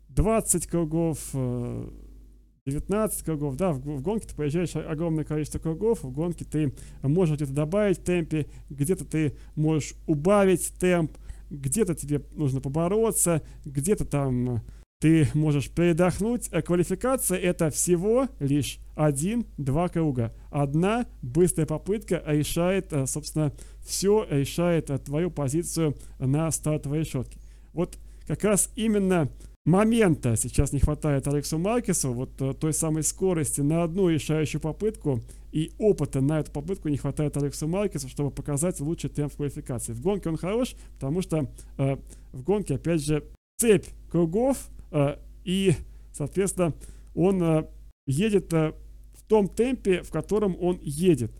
20 0.08 0.66
кругов, 0.68 1.18
19 1.32 3.24
кругов, 3.24 3.56
да, 3.56 3.72
в, 3.72 4.02
гонке 4.02 4.28
ты 4.28 4.36
поезжаешь 4.36 4.76
огромное 4.76 5.24
количество 5.24 5.58
кругов, 5.58 6.04
в 6.04 6.10
гонке 6.12 6.44
ты 6.44 6.72
можешь 7.02 7.36
где-то 7.36 7.52
добавить 7.52 8.04
темпе, 8.04 8.46
где-то 8.70 9.04
ты 9.04 9.36
можешь 9.56 9.94
убавить 10.06 10.72
темп, 10.78 11.12
где-то 11.50 11.94
тебе 11.94 12.22
нужно 12.32 12.60
побороться, 12.60 13.42
где-то 13.64 14.04
там 14.04 14.62
ты 14.98 15.28
можешь 15.34 15.70
передохнуть. 15.70 16.48
А 16.52 16.62
квалификация 16.62 17.38
это 17.38 17.70
всего 17.70 18.28
лишь 18.40 18.78
один-два 18.94 19.88
круга. 19.88 20.34
Одна 20.50 21.06
быстрая 21.22 21.66
попытка 21.66 22.22
решает, 22.26 22.92
э, 22.92 23.06
собственно, 23.06 23.52
все 23.84 24.26
решает 24.28 24.90
э, 24.90 24.98
твою 24.98 25.30
позицию 25.30 25.96
на 26.18 26.50
стартовой 26.50 27.00
решетке. 27.00 27.38
Вот 27.72 27.98
как 28.26 28.42
раз 28.44 28.70
именно 28.74 29.28
момента 29.66 30.36
сейчас 30.36 30.72
не 30.72 30.78
хватает 30.78 31.26
Алексу 31.28 31.58
Маркесу, 31.58 32.12
вот 32.12 32.30
э, 32.40 32.54
той 32.54 32.72
самой 32.72 33.02
скорости 33.02 33.60
на 33.60 33.82
одну 33.82 34.08
решающую 34.08 34.60
попытку 34.60 35.20
и 35.52 35.72
опыта 35.78 36.20
на 36.20 36.40
эту 36.40 36.52
попытку 36.52 36.88
не 36.88 36.96
хватает 36.96 37.36
Алексу 37.36 37.66
Маркесу, 37.66 38.08
чтобы 38.08 38.30
показать 38.30 38.80
лучший 38.80 39.10
темп 39.10 39.32
в 39.32 39.36
квалификации. 39.36 39.92
В 39.92 40.00
гонке 40.00 40.28
он 40.28 40.36
хорош, 40.36 40.74
потому 40.94 41.20
что 41.20 41.50
э, 41.78 41.96
в 42.32 42.42
гонке, 42.42 42.76
опять 42.76 43.02
же, 43.02 43.24
цепь 43.56 43.86
кругов 44.08 44.68
э, 44.92 45.16
и, 45.44 45.74
соответственно, 46.12 46.72
он 47.14 47.42
э, 47.42 47.66
едет 48.06 48.52
э, 48.52 48.72
в 49.14 49.22
том 49.26 49.48
темпе, 49.48 50.02
в 50.02 50.10
котором 50.10 50.56
он 50.60 50.78
едет. 50.82 51.32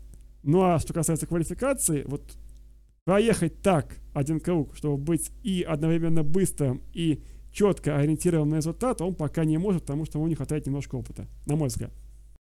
Ну 0.43 0.63
а 0.63 0.79
что 0.79 0.93
касается 0.93 1.27
квалификации, 1.27 2.03
вот 2.07 2.23
проехать 3.05 3.61
так 3.61 3.97
один 4.13 4.41
круг, 4.41 4.75
чтобы 4.75 4.97
быть 4.97 5.31
и 5.43 5.61
одновременно 5.61 6.23
быстрым, 6.23 6.81
и 6.93 7.21
четко 7.51 7.97
ориентирован 7.97 8.49
на 8.49 8.55
результат, 8.55 9.01
он 9.01 9.15
пока 9.15 9.45
не 9.45 9.57
может, 9.57 9.83
потому 9.83 10.05
что 10.05 10.19
ему 10.19 10.27
не 10.27 10.35
хватает 10.35 10.65
немножко 10.65 10.95
опыта, 10.95 11.27
на 11.45 11.55
мой 11.55 11.69
взгляд. 11.69 11.91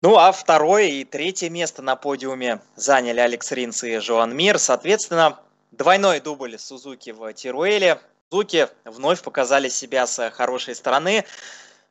Ну 0.02 0.16
а 0.16 0.32
второе 0.32 0.86
и 0.86 1.04
третье 1.04 1.50
место 1.50 1.82
на 1.82 1.94
подиуме 1.94 2.62
заняли 2.74 3.20
Алекс 3.20 3.52
Ринс 3.52 3.84
и 3.84 3.98
Жоан 3.98 4.34
Мир. 4.34 4.58
Соответственно, 4.58 5.38
двойной 5.72 6.20
дубль 6.20 6.58
Сузуки 6.58 7.10
в 7.10 7.30
Тируэле. 7.34 8.00
Сузуки 8.30 8.68
вновь 8.86 9.22
показали 9.22 9.68
себя 9.68 10.06
с 10.06 10.30
хорошей 10.30 10.74
стороны. 10.74 11.26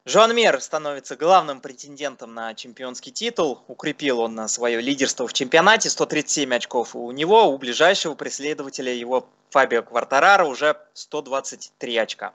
Жоан 0.06 0.36
Мир 0.36 0.60
становится 0.60 1.16
главным 1.18 1.62
претендентом 1.62 2.34
на 2.34 2.56
чемпионский 2.56 3.12
титул. 3.12 3.62
Укрепил 3.68 4.22
он 4.22 4.48
свое 4.48 4.82
лидерство 4.82 5.28
в 5.28 5.34
чемпионате. 5.34 5.92
137 5.92 6.52
очков 6.56 6.96
у 6.96 7.12
него. 7.12 7.46
У 7.54 7.60
ближайшего 7.60 8.16
преследователя 8.16 8.92
его 8.92 9.30
Фабио 9.52 9.84
Квартарара 9.84 10.46
уже 10.46 10.78
123 10.94 11.98
очка. 11.98 12.34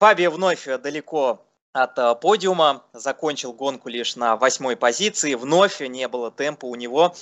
Фабио 0.00 0.30
вновь 0.30 0.64
далеко 0.64 1.44
от 1.74 1.98
э, 1.98 2.14
подиума, 2.14 2.82
закончил 2.94 3.52
гонку 3.52 3.90
лишь 3.90 4.16
на 4.16 4.34
восьмой 4.34 4.74
позиции, 4.74 5.34
вновь 5.34 5.80
не 5.80 6.08
было 6.08 6.30
темпа 6.30 6.64
у 6.64 6.74
него. 6.74 7.14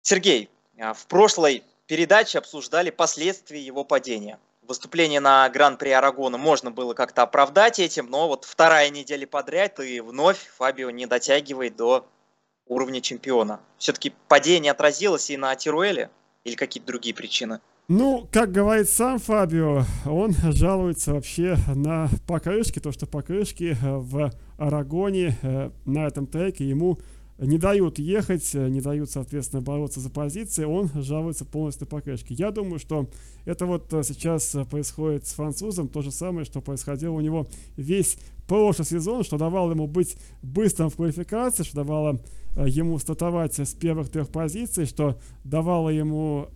Сергей, 0.00 0.48
э, 0.78 0.94
в 0.94 1.06
прошлой 1.06 1.62
передаче 1.86 2.38
обсуждали 2.38 2.88
последствия 2.88 3.60
его 3.60 3.84
падения. 3.84 4.38
Выступление 4.62 5.20
на 5.20 5.46
Гран-при 5.50 5.90
Арагона 5.90 6.38
можно 6.38 6.70
было 6.70 6.94
как-то 6.94 7.24
оправдать 7.24 7.78
этим, 7.78 8.08
но 8.08 8.26
вот 8.26 8.46
вторая 8.46 8.88
неделя 8.88 9.26
подряд 9.26 9.78
и 9.78 10.00
вновь 10.00 10.38
Фабио 10.56 10.88
не 10.88 11.04
дотягивает 11.04 11.76
до 11.76 12.06
уровня 12.64 13.02
чемпиона. 13.02 13.60
Все-таки 13.76 14.14
падение 14.28 14.72
отразилось 14.72 15.28
и 15.28 15.36
на 15.36 15.54
Тируэле 15.56 16.08
или 16.44 16.54
какие-то 16.54 16.86
другие 16.86 17.14
причины? 17.14 17.60
Ну, 17.94 18.26
как 18.32 18.52
говорит 18.52 18.88
сам 18.88 19.18
Фабио, 19.18 19.84
он 20.06 20.32
жалуется 20.32 21.12
вообще 21.12 21.58
на 21.74 22.08
покрышки, 22.26 22.78
то, 22.78 22.90
что 22.90 23.04
покрышки 23.04 23.76
э, 23.78 23.96
в 23.98 24.32
Арагоне 24.56 25.36
э, 25.42 25.70
на 25.84 26.06
этом 26.06 26.26
треке 26.26 26.66
ему 26.66 26.98
не 27.36 27.58
дают 27.58 27.98
ехать, 27.98 28.54
э, 28.54 28.66
не 28.70 28.80
дают, 28.80 29.10
соответственно, 29.10 29.60
бороться 29.60 30.00
за 30.00 30.08
позиции, 30.08 30.64
он 30.64 30.88
жалуется 30.94 31.44
полностью 31.44 31.86
покрышки. 31.86 32.32
Я 32.32 32.50
думаю, 32.50 32.78
что 32.78 33.10
это 33.44 33.66
вот 33.66 33.88
сейчас 33.90 34.56
происходит 34.70 35.26
с 35.26 35.34
французом, 35.34 35.88
то 35.88 36.00
же 36.00 36.12
самое, 36.12 36.46
что 36.46 36.62
происходило 36.62 37.12
у 37.12 37.20
него 37.20 37.46
весь 37.76 38.16
прошлый 38.48 38.86
сезон, 38.86 39.22
что 39.22 39.36
давало 39.36 39.70
ему 39.70 39.86
быть 39.86 40.16
быстрым 40.40 40.88
в 40.88 40.96
квалификации, 40.96 41.62
что 41.62 41.76
давало 41.76 42.22
ему 42.56 42.98
стартовать 42.98 43.58
с 43.58 43.74
первых 43.74 44.08
трех 44.08 44.30
позиций, 44.30 44.86
что 44.86 45.18
давало 45.44 45.90
ему 45.90 46.48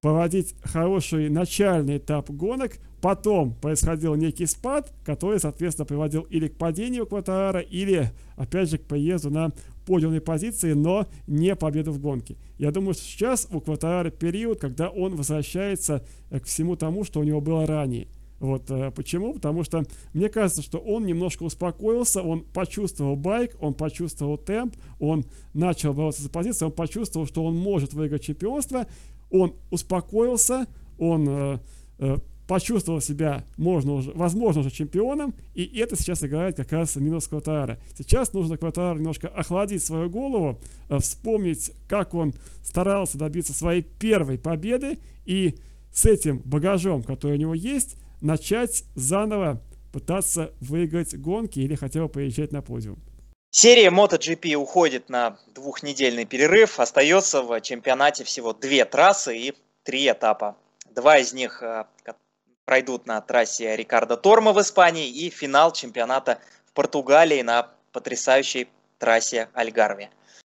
проводить 0.00 0.54
хороший 0.62 1.28
начальный 1.28 1.98
этап 1.98 2.30
гонок, 2.30 2.78
потом 3.00 3.54
происходил 3.54 4.14
некий 4.14 4.46
спад, 4.46 4.92
который, 5.04 5.38
соответственно, 5.40 5.86
приводил 5.86 6.22
или 6.22 6.48
к 6.48 6.56
падению 6.56 7.06
Кватарара, 7.06 7.60
или, 7.60 8.10
опять 8.36 8.70
же, 8.70 8.78
к 8.78 8.82
приезду 8.82 9.30
на 9.30 9.52
подиумной 9.86 10.20
позиции, 10.20 10.72
но 10.72 11.06
не 11.26 11.54
победу 11.54 11.92
в 11.92 12.00
гонке. 12.00 12.36
Я 12.58 12.72
думаю, 12.72 12.94
что 12.94 13.04
сейчас 13.04 13.48
у 13.50 13.60
Кватарара 13.60 14.10
период, 14.10 14.60
когда 14.60 14.88
он 14.88 15.14
возвращается 15.14 16.04
э, 16.30 16.40
к 16.40 16.44
всему 16.44 16.76
тому, 16.76 17.04
что 17.04 17.20
у 17.20 17.22
него 17.22 17.40
было 17.40 17.66
ранее. 17.66 18.08
Вот 18.38 18.70
э, 18.70 18.90
почему? 18.90 19.34
Потому 19.34 19.64
что 19.64 19.84
мне 20.12 20.28
кажется, 20.28 20.62
что 20.62 20.78
он 20.78 21.06
немножко 21.06 21.42
успокоился, 21.42 22.22
он 22.22 22.42
почувствовал 22.42 23.16
байк, 23.16 23.56
он 23.60 23.74
почувствовал 23.74 24.36
темп, 24.36 24.76
он 25.00 25.24
начал 25.54 25.94
бороться 25.94 26.22
за 26.22 26.28
позицию, 26.28 26.68
он 26.68 26.74
почувствовал, 26.74 27.26
что 27.26 27.44
он 27.44 27.56
может 27.56 27.94
выиграть 27.94 28.22
чемпионство, 28.22 28.86
он 29.30 29.54
успокоился, 29.70 30.66
он 30.98 31.28
э, 31.28 31.58
э, 31.98 32.16
почувствовал 32.46 33.00
себя, 33.00 33.44
можно 33.56 33.94
уже, 33.94 34.12
возможно, 34.12 34.60
уже 34.60 34.70
чемпионом, 34.70 35.34
и 35.54 35.64
это 35.78 35.96
сейчас 35.96 36.22
играет 36.22 36.56
как 36.56 36.72
раз 36.72 36.96
минус 36.96 37.26
Кватара. 37.26 37.78
Сейчас 37.96 38.32
нужно 38.32 38.56
Кватару 38.56 38.98
немножко 38.98 39.28
охладить 39.28 39.82
свою 39.82 40.08
голову, 40.10 40.58
э, 40.88 40.98
вспомнить, 40.98 41.72
как 41.88 42.14
он 42.14 42.34
старался 42.62 43.18
добиться 43.18 43.52
своей 43.52 43.82
первой 43.82 44.38
победы, 44.38 44.98
и 45.24 45.56
с 45.92 46.04
этим 46.04 46.40
багажом, 46.44 47.02
который 47.02 47.36
у 47.36 47.40
него 47.40 47.54
есть, 47.54 47.96
начать 48.20 48.84
заново 48.94 49.62
пытаться 49.92 50.52
выиграть 50.60 51.16
гонки 51.16 51.58
или 51.58 51.74
хотя 51.74 52.00
бы 52.00 52.08
поезжать 52.08 52.52
на 52.52 52.62
подиум. 52.62 52.98
Серия 53.50 53.88
MotoGP 53.88 54.54
уходит 54.54 55.08
на 55.08 55.38
двухнедельный 55.54 56.26
перерыв. 56.26 56.78
Остается 56.78 57.42
в 57.42 57.58
чемпионате 57.62 58.24
всего 58.24 58.52
две 58.52 58.84
трассы 58.84 59.38
и 59.38 59.54
три 59.82 60.10
этапа. 60.10 60.56
Два 60.90 61.18
из 61.18 61.32
них 61.32 61.62
э, 61.62 61.86
пройдут 62.66 63.06
на 63.06 63.20
трассе 63.22 63.74
Рикардо 63.74 64.18
Торма 64.18 64.52
в 64.52 64.60
Испании 64.60 65.08
и 65.08 65.30
финал 65.30 65.72
чемпионата 65.72 66.38
в 66.66 66.72
Португалии 66.72 67.40
на 67.40 67.70
потрясающей 67.92 68.68
трассе 68.98 69.48
Альгарве. 69.54 70.10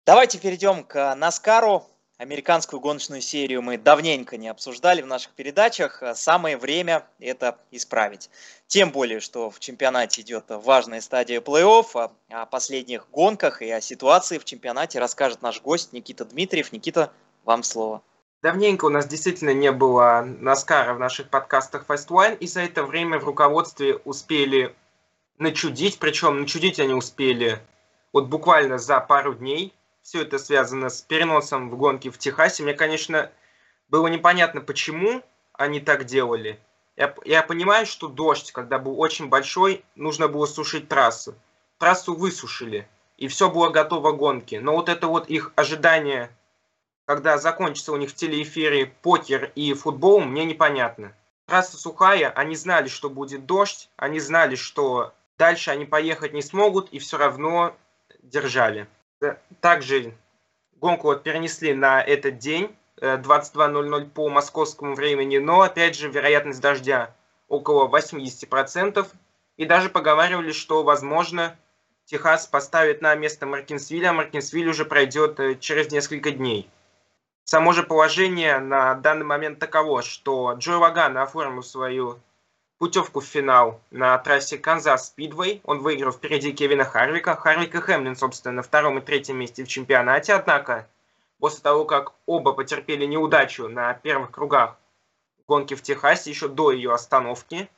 Давайте 0.05 0.39
перейдем 0.39 0.83
к 0.83 1.13
Наскару. 1.15 1.85
Американскую 2.17 2.79
гоночную 2.79 3.21
серию 3.21 3.61
мы 3.61 3.77
давненько 3.77 4.37
не 4.37 4.47
обсуждали 4.47 5.03
в 5.03 5.05
наших 5.05 5.33
передачах. 5.33 6.01
Самое 6.15 6.57
время 6.57 7.05
это 7.19 7.59
исправить. 7.69 8.31
Тем 8.65 8.91
более, 8.91 9.19
что 9.19 9.51
в 9.51 9.59
чемпионате 9.59 10.21
идет 10.21 10.45
важная 10.49 11.01
стадия 11.01 11.41
плей-офф. 11.41 12.11
О 12.31 12.45
последних 12.47 13.07
гонках 13.11 13.61
и 13.61 13.69
о 13.69 13.81
ситуации 13.81 14.39
в 14.39 14.45
чемпионате 14.45 14.97
расскажет 14.99 15.43
наш 15.43 15.61
гость 15.61 15.93
Никита 15.93 16.25
Дмитриев. 16.25 16.71
Никита, 16.71 17.11
вам 17.45 17.61
слово. 17.61 18.01
Давненько 18.41 18.85
у 18.85 18.89
нас 18.89 19.05
действительно 19.05 19.53
не 19.53 19.71
было 19.71 20.23
Наскара 20.25 20.95
в 20.95 20.99
наших 20.99 21.29
подкастах 21.29 21.85
Fast 21.87 22.37
и 22.39 22.47
за 22.47 22.61
это 22.61 22.83
время 22.83 23.19
в 23.19 23.25
руководстве 23.25 23.97
успели 24.05 24.75
начудить, 25.37 25.99
причем 25.99 26.41
начудить 26.41 26.79
они 26.79 26.95
успели 26.95 27.59
вот 28.11 28.25
буквально 28.25 28.79
за 28.79 28.99
пару 29.01 29.35
дней 29.35 29.71
все 30.07 30.21
это 30.21 30.39
связано 30.39 30.87
с 30.87 31.01
переносом 31.01 31.69
в 31.69 31.75
гонки 31.75 32.09
в 32.09 32.17
Техасе. 32.17 32.63
Мне, 32.63 32.73
конечно, 32.73 33.29
было 33.89 34.07
непонятно, 34.07 34.61
почему 34.61 35.21
они 35.51 35.81
так 35.81 36.05
делали. 36.05 36.61
Я, 36.95 37.13
я 37.25 37.43
понимаю, 37.43 37.85
что 37.85 38.07
дождь, 38.07 38.53
когда 38.53 38.79
был 38.79 38.97
очень 39.01 39.27
большой, 39.27 39.83
нужно 39.95 40.29
было 40.29 40.45
сушить 40.45 40.87
трассу. 40.87 41.35
Трассу 41.77 42.15
высушили, 42.15 42.87
и 43.17 43.27
все 43.27 43.51
было 43.51 43.67
готово 43.67 44.13
к 44.13 44.17
гонке. 44.17 44.61
Но 44.61 44.75
вот 44.77 44.87
это 44.87 45.07
вот 45.07 45.27
их 45.27 45.51
ожидание, 45.57 46.31
когда 47.03 47.37
закончится 47.37 47.91
у 47.91 47.97
них 47.97 48.11
в 48.11 48.15
телеэфире 48.15 48.85
покер 49.01 49.51
и 49.55 49.73
футбол, 49.73 50.21
мне 50.21 50.45
непонятно. 50.45 51.13
Трасса 51.47 51.75
сухая, 51.75 52.29
они 52.29 52.55
знали, 52.55 52.87
что 52.87 53.09
будет 53.09 53.45
дождь, 53.45 53.89
они 53.97 54.21
знали, 54.21 54.55
что 54.55 55.13
дальше 55.37 55.71
они 55.71 55.83
поехать 55.83 56.31
не 56.31 56.41
смогут, 56.41 56.87
и 56.91 56.99
все 56.99 57.17
равно 57.17 57.75
держали. 58.23 58.87
Также 59.61 60.13
гонку 60.75 61.07
вот 61.07 61.23
перенесли 61.23 61.73
на 61.73 62.01
этот 62.01 62.37
день, 62.37 62.75
22.00 62.99 64.01
э, 64.01 64.05
по 64.05 64.29
московскому 64.29 64.95
времени, 64.95 65.37
но 65.37 65.61
опять 65.61 65.95
же 65.95 66.09
вероятность 66.09 66.61
дождя 66.61 67.15
около 67.47 67.87
80%. 67.87 69.07
И 69.57 69.65
даже 69.65 69.89
поговаривали, 69.89 70.51
что 70.51 70.83
возможно 70.83 71.57
Техас 72.05 72.47
поставит 72.47 73.01
на 73.01 73.15
место 73.15 73.45
Маркинсвилля, 73.45 74.09
а 74.09 74.13
Маркинсвиль 74.13 74.69
уже 74.69 74.85
пройдет 74.85 75.39
э, 75.39 75.55
через 75.55 75.91
несколько 75.91 76.31
дней. 76.31 76.69
Само 77.43 77.73
же 77.73 77.83
положение 77.83 78.59
на 78.59 78.93
данный 78.95 79.25
момент 79.25 79.59
таково, 79.59 80.01
что 80.01 80.53
Джо 80.53 80.77
Ваган 80.77 81.17
оформил 81.17 81.63
свою 81.63 82.19
путевку 82.77 83.21
в 83.21 83.25
финал 83.25 83.81
на 83.91 84.17
трассе 84.17 84.57
Канзас 84.57 85.07
Спидвей. 85.07 85.61
Он 85.63 85.79
выиграл 85.79 86.11
впереди 86.11 86.51
Кевина 86.51 86.85
Харвика. 86.85 87.35
Харвик 87.35 87.75
и 87.75 87.79
Хэмлин, 87.79 88.15
собственно, 88.15 88.55
на 88.55 88.61
втором 88.61 88.99
и 88.99 89.01
третьем 89.01 89.37
месте 89.37 89.63
в 89.63 89.67
чемпионате. 89.67 90.33
Однако, 90.33 90.87
после 91.39 91.61
того, 91.61 91.85
как 91.85 92.13
оба 92.25 92.53
потерпели 92.53 93.05
неудачу 93.05 93.67
на 93.67 93.93
первых 93.93 94.31
кругах 94.31 94.77
гонки 95.47 95.73
в 95.73 95.81
Техасе, 95.81 96.29
еще 96.29 96.47
до 96.49 96.71
ее 96.71 96.93
остановки, 96.93 97.69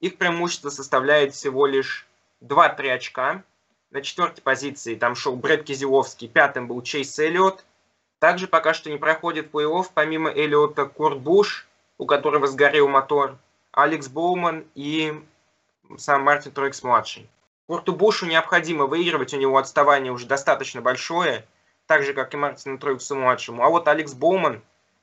их 0.00 0.18
преимущество 0.18 0.70
составляет 0.70 1.34
всего 1.34 1.66
лишь 1.66 2.06
2-3 2.42 2.90
очка. 2.90 3.42
На 3.90 4.02
четвертой 4.02 4.42
позиции 4.42 4.94
там 4.94 5.14
шел 5.14 5.36
Брэд 5.36 5.64
Кизиловский, 5.64 6.28
пятым 6.28 6.68
был 6.68 6.82
Чейз 6.82 7.18
Эллиот. 7.18 7.64
Также 8.18 8.46
пока 8.46 8.74
что 8.74 8.90
не 8.90 8.98
проходит 8.98 9.50
плей-офф, 9.52 9.86
помимо 9.94 10.30
Эллиота, 10.30 10.86
Курт 10.86 11.18
Буш, 11.18 11.66
у 11.98 12.06
которого 12.06 12.46
сгорел 12.46 12.88
мотор– 12.88 13.36
Алекс 13.74 14.06
Боуман 14.06 14.64
и 14.76 15.12
сам 15.96 16.22
Мартин 16.22 16.52
Троикс-младший. 16.52 17.28
Курту 17.66 17.92
Бушу 17.92 18.26
необходимо 18.26 18.86
выигрывать, 18.86 19.34
у 19.34 19.36
него 19.36 19.58
отставание 19.58 20.12
уже 20.12 20.26
достаточно 20.26 20.80
большое, 20.80 21.44
так 21.86 22.04
же, 22.04 22.14
как 22.14 22.32
и 22.34 22.36
Мартину 22.36 22.78
Троиксу-младшему. 22.78 23.64
А 23.64 23.68
вот 23.68 23.88
Алекс 23.88 24.14
Боуман, 24.14 24.62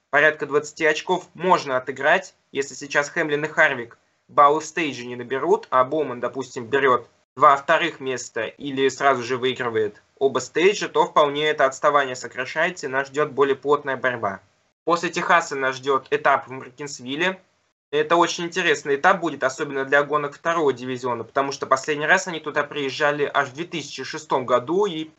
порядка 0.09 0.45
20 0.45 0.83
очков 0.83 1.27
можно 1.33 1.75
отыграть, 1.75 2.33
если 2.53 2.73
сейчас 2.73 3.09
Хэмлин 3.09 3.43
и 3.43 3.47
Харвик 3.49 3.97
баллы 4.29 4.61
в 4.61 4.65
стейдже 4.65 5.05
не 5.05 5.17
наберут, 5.17 5.67
а 5.69 5.83
Боуман, 5.83 6.21
допустим, 6.21 6.65
берет 6.65 7.07
два 7.35 7.57
вторых 7.57 7.99
места 7.99 8.45
или 8.45 8.87
сразу 8.87 9.21
же 9.21 9.37
выигрывает 9.37 10.01
оба 10.17 10.39
стейджа, 10.39 10.87
то 10.87 11.07
вполне 11.07 11.49
это 11.49 11.65
отставание 11.65 12.15
сокращается 12.15 12.85
и 12.85 12.89
нас 12.89 13.07
ждет 13.07 13.31
более 13.31 13.57
плотная 13.57 13.97
борьба. 13.97 14.39
После 14.85 15.09
Техаса 15.09 15.57
нас 15.57 15.75
ждет 15.75 16.07
этап 16.09 16.47
в 16.47 16.51
Маркинсвилле, 16.51 17.41
это 17.91 18.15
очень 18.15 18.45
интересный 18.45 18.95
этап 18.95 19.19
будет, 19.19 19.43
особенно 19.43 19.83
для 19.85 20.03
гонок 20.03 20.33
второго 20.33 20.71
дивизиона, 20.71 21.23
потому 21.25 21.51
что 21.51 21.67
последний 21.67 22.05
раз 22.05 22.27
они 22.27 22.39
туда 22.39 22.63
приезжали 22.63 23.29
аж 23.31 23.49
в 23.49 23.53
2006 23.53 24.31
году, 24.31 24.85
и 24.85 25.11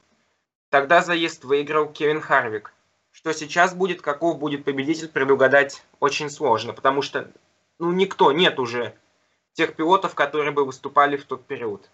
тогда 0.70 1.02
заезд 1.02 1.44
выиграл 1.44 1.86
Кевин 1.86 2.20
Харвик. 2.20 2.72
Что 3.10 3.32
сейчас 3.34 3.74
будет, 3.74 4.00
каков 4.00 4.38
будет 4.38 4.64
победитель, 4.64 5.08
предугадать 5.08 5.82
очень 6.00 6.30
сложно, 6.30 6.72
потому 6.72 7.02
что 7.02 7.30
ну, 7.78 7.92
никто, 7.92 8.32
нет 8.32 8.58
уже 8.58 8.94
тех 9.52 9.76
пилотов, 9.76 10.14
которые 10.14 10.52
бы 10.52 10.64
выступали 10.64 11.18
в 11.18 11.24
тот 11.24 11.44
период. 11.44 11.90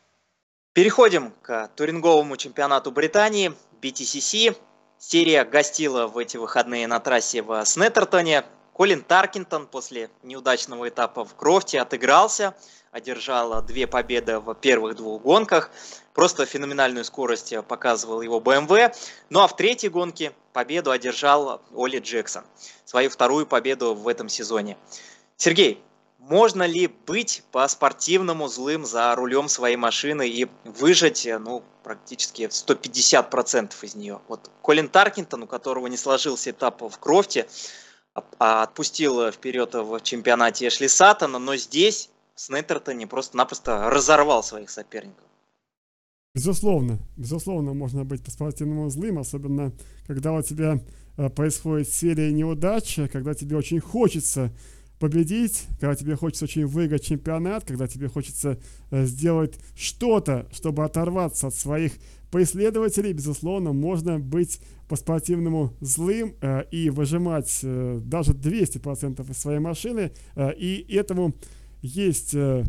Переходим 0.75 1.33
к 1.43 1.69
туринговому 1.75 2.37
чемпионату 2.37 2.93
Британии, 2.93 3.53
BTCC. 3.83 4.57
Серия 4.97 5.45
гостила 5.45 6.07
в 6.07 6.19
эти 6.19 6.37
выходные 6.37 6.87
на 6.87 7.01
трассе 7.01 7.43
в 7.43 7.65
Снеттертоне. 7.65 8.45
Колин 8.79 9.03
Таркинтон 9.03 9.67
после 9.67 10.09
неудачного 10.23 10.89
этапа 10.89 11.25
в 11.25 11.35
Крофте 11.35 11.81
отыгрался, 11.81 12.55
одержал 12.93 13.61
две 13.61 13.89
победы 13.89 14.39
в 14.39 14.55
первых 14.55 14.95
двух 14.95 15.21
гонках. 15.21 15.73
Просто 16.15 16.47
феноменальную 16.47 17.05
скорость 17.05 17.53
показывал 17.67 18.23
его 18.23 18.39
BMW. 18.39 18.95
Ну 19.31 19.41
а 19.41 19.49
в 19.49 19.57
третьей 19.57 19.89
гонке 19.89 20.33
победу 20.53 20.93
одержал 20.93 21.61
Оли 21.75 21.99
Джексон. 21.99 22.45
Свою 22.85 23.11
вторую 23.11 23.47
победу 23.49 23.97
в 23.97 24.07
этом 24.07 24.29
сезоне. 24.29 24.77
Сергей, 25.37 25.83
можно 26.21 26.63
ли 26.63 26.87
быть 26.87 27.43
по-спортивному 27.51 28.47
злым 28.47 28.87
за 28.87 29.13
рулем 29.17 29.49
своей 29.49 29.77
машины 29.77 30.29
и 30.29 30.47
выжать, 30.63 31.27
ну, 31.41 31.65
практически 31.83 32.43
150% 32.43 33.73
из 33.83 33.97
нее? 33.97 34.21
Вот 34.29 34.49
Колин 34.63 34.89
Таркинтон, 34.89 35.43
у 35.43 35.47
которого 35.49 35.89
не 35.89 35.97
сложился 35.97 36.51
этап 36.51 36.81
в 36.81 36.97
Крофте, 37.01 37.49
отпустил 38.39 39.31
вперед 39.33 39.75
в 39.75 40.01
чемпионате 40.01 40.69
Эшли 40.69 40.89
Саттона, 40.89 41.39
но 41.39 41.57
здесь 41.57 42.11
Снеттертоне 42.35 43.07
просто-напросто 43.07 43.91
разорвал 43.91 44.43
своих 44.43 44.71
соперников. 44.71 45.25
Безусловно, 46.35 46.99
безусловно, 47.17 47.75
можно 47.75 48.05
быть 48.05 48.23
по-спортивному 48.23 48.89
злым, 48.91 49.19
особенно 49.19 49.73
когда 50.07 50.33
у 50.33 50.43
тебя 50.43 50.81
э, 51.17 51.29
происходит 51.31 51.89
серия 51.89 52.31
неудач, 52.31 53.01
когда 53.11 53.35
тебе 53.35 53.57
очень 53.57 53.81
хочется 53.81 54.53
победить, 55.01 55.67
когда 55.81 55.95
тебе 55.95 56.15
хочется 56.15 56.45
очень 56.45 56.67
выиграть 56.67 57.05
чемпионат, 57.05 57.65
когда 57.65 57.89
тебе 57.89 58.09
хочется 58.09 58.59
э, 58.91 59.05
сделать 59.05 59.59
что-то, 59.77 60.47
чтобы 60.53 60.85
оторваться 60.85 61.49
от 61.49 61.55
своих 61.55 61.95
преследователей, 62.31 63.13
безусловно, 63.13 63.73
можно 63.73 64.19
быть 64.19 64.61
по-спортивному 64.89 65.75
злым 65.81 66.35
э, 66.41 66.65
и 66.71 66.91
выжимать 66.91 67.61
э, 67.63 68.01
даже 68.03 68.33
200% 68.33 69.31
из 69.31 69.39
своей 69.39 69.61
машины. 69.61 70.13
Э, 70.35 70.53
и 70.55 70.87
этому 70.95 71.35
есть 71.83 72.35
э, 72.35 72.65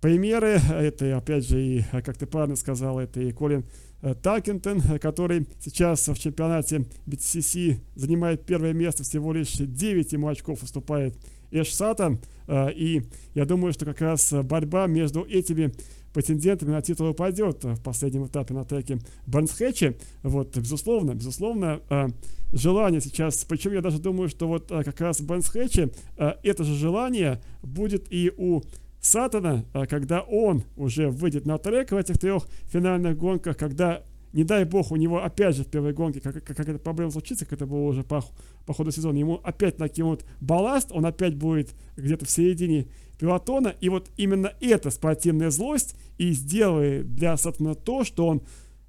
примеры. 0.00 0.60
Это, 0.70 1.16
опять 1.16 1.48
же, 1.48 1.62
и, 1.62 1.84
как 1.90 2.16
ты 2.16 2.26
правильно 2.26 2.56
сказал, 2.56 2.98
это 2.98 3.20
и 3.20 3.32
Колин 3.32 3.64
э, 4.02 4.14
Таркинтон, 4.14 4.80
который 5.00 5.46
сейчас 5.60 6.06
в 6.08 6.18
чемпионате 6.18 6.84
BTCC 7.06 7.78
занимает 7.94 8.44
первое 8.44 8.72
место, 8.72 9.04
всего 9.04 9.32
лишь 9.32 9.52
9 9.52 10.12
ему 10.12 10.28
очков 10.28 10.62
уступает 10.62 11.16
Эш 11.50 11.72
Сатан. 11.72 12.20
Э, 12.48 12.70
и 12.72 13.02
я 13.34 13.44
думаю, 13.46 13.72
что 13.72 13.84
как 13.84 14.00
раз 14.00 14.32
борьба 14.32 14.86
между 14.86 15.22
этими 15.24 15.72
претендентами 16.12 16.70
на 16.70 16.82
титул 16.82 17.08
упадет 17.08 17.64
в 17.64 17.82
последнем 17.82 18.26
этапе 18.26 18.54
на 18.54 18.64
треке 18.64 18.98
Барнсхэтчи. 19.26 19.96
Вот, 20.22 20.56
безусловно, 20.56 21.14
безусловно, 21.14 21.80
э, 21.88 22.08
желание 22.52 23.00
сейчас, 23.00 23.44
причем 23.44 23.72
я 23.72 23.80
даже 23.80 23.98
думаю, 23.98 24.28
что 24.28 24.48
вот 24.48 24.70
э, 24.70 24.82
как 24.84 25.00
раз 25.00 25.20
в 25.20 25.26
Барнсхэтчи 25.26 25.92
э, 26.18 26.32
это 26.42 26.64
же 26.64 26.74
желание 26.74 27.40
будет 27.62 28.12
и 28.12 28.32
у 28.36 28.62
Сатана, 29.00 29.64
когда 29.88 30.20
он 30.20 30.62
уже 30.76 31.08
выйдет 31.08 31.44
на 31.44 31.58
трек 31.58 31.90
в 31.90 31.96
этих 31.96 32.18
трех 32.18 32.46
финальных 32.70 33.18
гонках, 33.18 33.56
когда 33.56 34.04
не 34.32 34.44
дай 34.44 34.64
бог, 34.64 34.90
у 34.90 34.96
него 34.96 35.22
опять 35.22 35.56
же 35.56 35.64
в 35.64 35.68
первой 35.68 35.92
гонке, 35.92 36.20
как, 36.20 36.42
как, 36.44 36.56
как 36.56 36.68
эта 36.68 36.78
проблема 36.78 37.10
случится, 37.10 37.44
как 37.44 37.54
это 37.54 37.66
было 37.66 37.80
уже 37.80 38.02
по, 38.02 38.24
по 38.66 38.72
ходу 38.72 38.90
сезона, 38.90 39.18
ему 39.18 39.40
опять 39.42 39.78
накинут 39.78 40.24
балласт, 40.40 40.88
он 40.90 41.06
опять 41.06 41.34
будет 41.36 41.74
где-то 41.96 42.24
в 42.24 42.30
середине 42.30 42.86
пилотона, 43.18 43.74
и 43.80 43.88
вот 43.88 44.10
именно 44.16 44.52
эта 44.60 44.90
спортивная 44.90 45.50
злость 45.50 45.94
и 46.18 46.32
сделает 46.32 47.14
для 47.14 47.36
Сатана 47.36 47.74
то, 47.74 48.04
что 48.04 48.26
он 48.26 48.42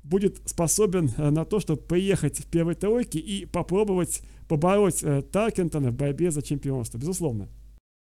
будет 0.03 0.41
способен 0.49 1.12
э, 1.17 1.29
на 1.29 1.45
то, 1.45 1.60
чтобы 1.60 1.82
поехать 1.82 2.39
в 2.39 2.47
первой 2.47 2.75
тройке 2.75 3.19
и 3.19 3.45
попробовать 3.45 4.21
побороть 4.47 5.03
э, 5.03 5.21
Таркентона 5.21 5.91
в 5.91 5.95
борьбе 5.95 6.32
за 6.32 6.41
чемпионство, 6.41 6.97
безусловно. 6.97 7.47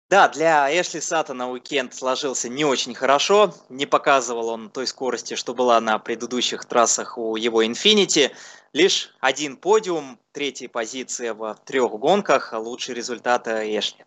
Да, 0.09 0.27
для 0.27 0.67
Эшли 0.71 1.01
Саттона 1.01 1.51
уикенд 1.51 1.93
сложился 1.93 2.49
не 2.49 2.65
очень 2.65 2.95
хорошо. 2.95 3.53
Не 3.69 3.85
показывал 3.85 4.49
он 4.49 4.71
той 4.71 4.87
скорости, 4.87 5.35
что 5.35 5.53
была 5.53 5.79
на 5.79 5.99
предыдущих 5.99 6.65
трассах 6.65 7.19
у 7.19 7.35
его 7.35 7.63
Infinity. 7.63 8.31
Лишь 8.73 9.13
один 9.19 9.55
подиум, 9.55 10.19
третья 10.31 10.67
позиция 10.67 11.35
в 11.35 11.55
трех 11.63 11.91
гонках, 11.91 12.53
лучший 12.53 12.95
результат 12.95 13.47
Эшли. 13.47 14.03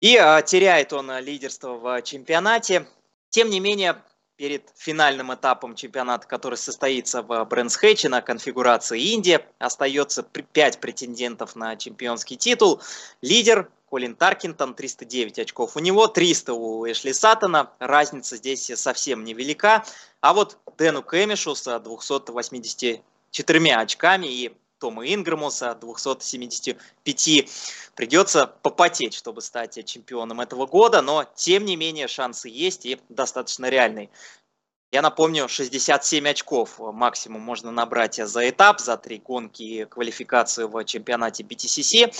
И 0.00 0.14
а, 0.18 0.42
теряет 0.42 0.92
он 0.92 1.10
лидерство 1.20 1.72
в 1.74 2.02
чемпионате. 2.02 2.86
Тем 3.30 3.48
не 3.48 3.60
менее, 3.60 3.96
перед 4.36 4.70
финальным 4.76 5.32
этапом 5.32 5.74
чемпионата, 5.74 6.28
который 6.28 6.56
состоится 6.56 7.22
в 7.22 7.44
Брэнсхэтче 7.46 8.10
на 8.10 8.20
конфигурации 8.20 9.00
Индия, 9.00 9.44
остается 9.58 10.22
5 10.22 10.80
претендентов 10.80 11.56
на 11.56 11.76
чемпионский 11.76 12.36
титул. 12.36 12.82
Лидер 13.22 13.70
Колин 13.90 14.14
Таркинтон, 14.14 14.74
309 14.74 15.38
очков 15.38 15.76
у 15.76 15.80
него, 15.80 16.06
300 16.06 16.52
у 16.52 16.86
Эшли 16.86 17.12
Саттона. 17.12 17.72
Разница 17.78 18.36
здесь 18.36 18.70
совсем 18.74 19.24
невелика. 19.24 19.84
А 20.20 20.34
вот 20.34 20.58
Дэну 20.76 21.02
Кэмишу 21.02 21.54
с 21.54 21.78
284 21.80 23.74
очками 23.74 24.26
и 24.26 24.52
Тома 24.78 25.06
Инграму 25.12 25.50
с 25.50 25.74
275 25.74 27.50
придется 27.94 28.46
попотеть, 28.46 29.14
чтобы 29.14 29.40
стать 29.40 29.84
чемпионом 29.84 30.40
этого 30.40 30.66
года, 30.66 31.02
но 31.02 31.24
тем 31.34 31.64
не 31.64 31.76
менее 31.76 32.08
шансы 32.08 32.48
есть 32.48 32.86
и 32.86 33.00
достаточно 33.08 33.68
реальные. 33.68 34.10
Я 34.90 35.02
напомню, 35.02 35.48
67 35.48 36.26
очков 36.28 36.78
максимум 36.78 37.42
можно 37.42 37.70
набрать 37.70 38.14
за 38.14 38.48
этап, 38.48 38.80
за 38.80 38.96
три 38.96 39.18
гонки 39.18 39.62
и 39.62 39.84
квалификацию 39.84 40.68
в 40.68 40.82
чемпионате 40.84 41.42
BTCC. 41.42 42.14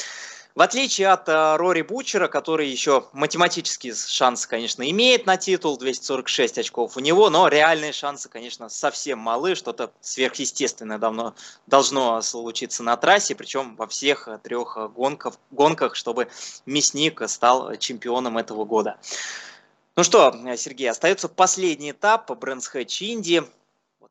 В 0.59 0.61
отличие 0.61 1.07
от 1.07 1.29
э, 1.29 1.57
Рори 1.57 1.83
Бучера, 1.83 2.27
который 2.27 2.68
еще 2.68 3.05
математические 3.12 3.94
шансы, 3.94 4.49
конечно, 4.49 4.90
имеет 4.90 5.25
на 5.25 5.37
титул, 5.37 5.79
246 5.79 6.59
очков 6.59 6.97
у 6.97 7.01
него, 7.01 7.31
но 7.31 7.47
реальные 7.47 7.92
шансы, 7.92 8.29
конечно, 8.29 8.68
совсем 8.68 9.21
малы, 9.21 9.55
что-то 9.55 9.92
сверхъестественное 10.01 10.99
давно 10.99 11.37
должно 11.68 12.21
случиться 12.23 12.83
на 12.83 12.97
трассе, 12.97 13.37
причем 13.37 13.77
во 13.77 13.87
всех 13.87 14.27
э, 14.27 14.40
трех 14.42 14.77
э, 14.77 14.88
гонках, 14.88 15.35
гонках, 15.53 15.94
чтобы 15.94 16.27
Мясник 16.66 17.23
стал 17.29 17.77
чемпионом 17.77 18.37
этого 18.37 18.64
года. 18.64 18.97
Ну 19.94 20.03
что, 20.03 20.35
Сергей, 20.57 20.90
остается 20.90 21.29
последний 21.29 21.92
этап 21.92 22.37
Брэнс 22.37 22.66
Хэтч 22.66 23.03
Инди. 23.03 23.44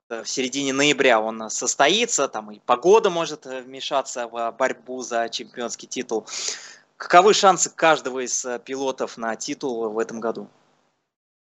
Э, 0.09 0.23
в 0.23 0.29
середине 0.29 0.73
ноября 0.73 1.19
он 1.19 1.49
состоится, 1.49 2.27
там 2.27 2.51
и 2.51 2.59
погода 2.65 3.09
может 3.09 3.45
э, 3.45 3.61
вмешаться 3.61 4.27
в 4.27 4.55
борьбу 4.57 5.01
за 5.01 5.29
чемпионский 5.29 5.87
титул. 5.87 6.25
Каковы 6.95 7.33
шансы 7.33 7.69
каждого 7.69 8.23
из 8.23 8.45
э, 8.45 8.59
пилотов 8.63 9.17
на 9.17 9.35
титул 9.35 9.89
в 9.89 9.99
этом 9.99 10.19
году? 10.19 10.47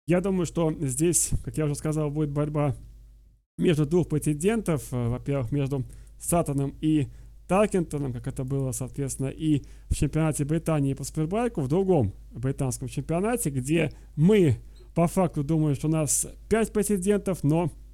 Я 0.06 0.20
думаю, 0.20 0.46
что 0.46 0.72
здесь, 0.80 1.30
как 1.44 1.56
я 1.56 1.66
уже 1.66 1.74
сказал, 1.74 2.10
будет 2.10 2.30
борьба 2.30 2.74
между 3.58 3.86
двух 3.86 4.08
претендентов. 4.08 4.82
Во-первых, 4.90 5.52
между 5.52 5.84
Сатаном 6.18 6.76
и 6.80 7.08
Таркентоном, 7.46 8.12
как 8.12 8.26
это 8.26 8.44
было, 8.44 8.72
соответственно, 8.72 9.28
и 9.28 9.64
в 9.90 9.94
чемпионате 9.94 10.44
Британии 10.44 10.94
по 10.94 11.04
супербайку, 11.04 11.60
в 11.60 11.68
другом 11.68 12.14
британском 12.30 12.88
чемпионате, 12.88 13.50
где 13.50 13.92
мы 14.16 14.56
по 14.94 15.06
факту 15.06 15.44
думаем, 15.44 15.76
что 15.76 15.88
у 15.88 15.90
нас 15.90 16.26
5 16.48 16.72
претендентов, 16.72 17.44
но 17.44 17.70
Э, 17.70 17.87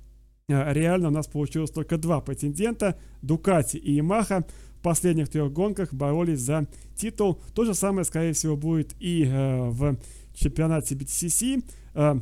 реально 0.48 1.08
у 1.08 1.10
нас 1.10 1.26
получилось 1.26 1.70
только 1.70 1.96
два 1.98 2.20
претендента, 2.20 2.98
Дукати 3.22 3.76
и 3.76 3.92
Ямаха. 3.92 4.44
В 4.78 4.82
последних 4.84 5.30
трех 5.30 5.50
гонках 5.52 5.94
боролись 5.94 6.40
за 6.40 6.66
титул. 6.94 7.40
То 7.54 7.64
же 7.64 7.72
самое, 7.74 8.04
скорее 8.04 8.34
всего, 8.34 8.54
будет 8.54 8.94
и 9.00 9.24
э, 9.24 9.68
в 9.70 9.96
чемпионате 10.34 10.94
BTCC. 10.94 11.64
Э, 11.94 12.20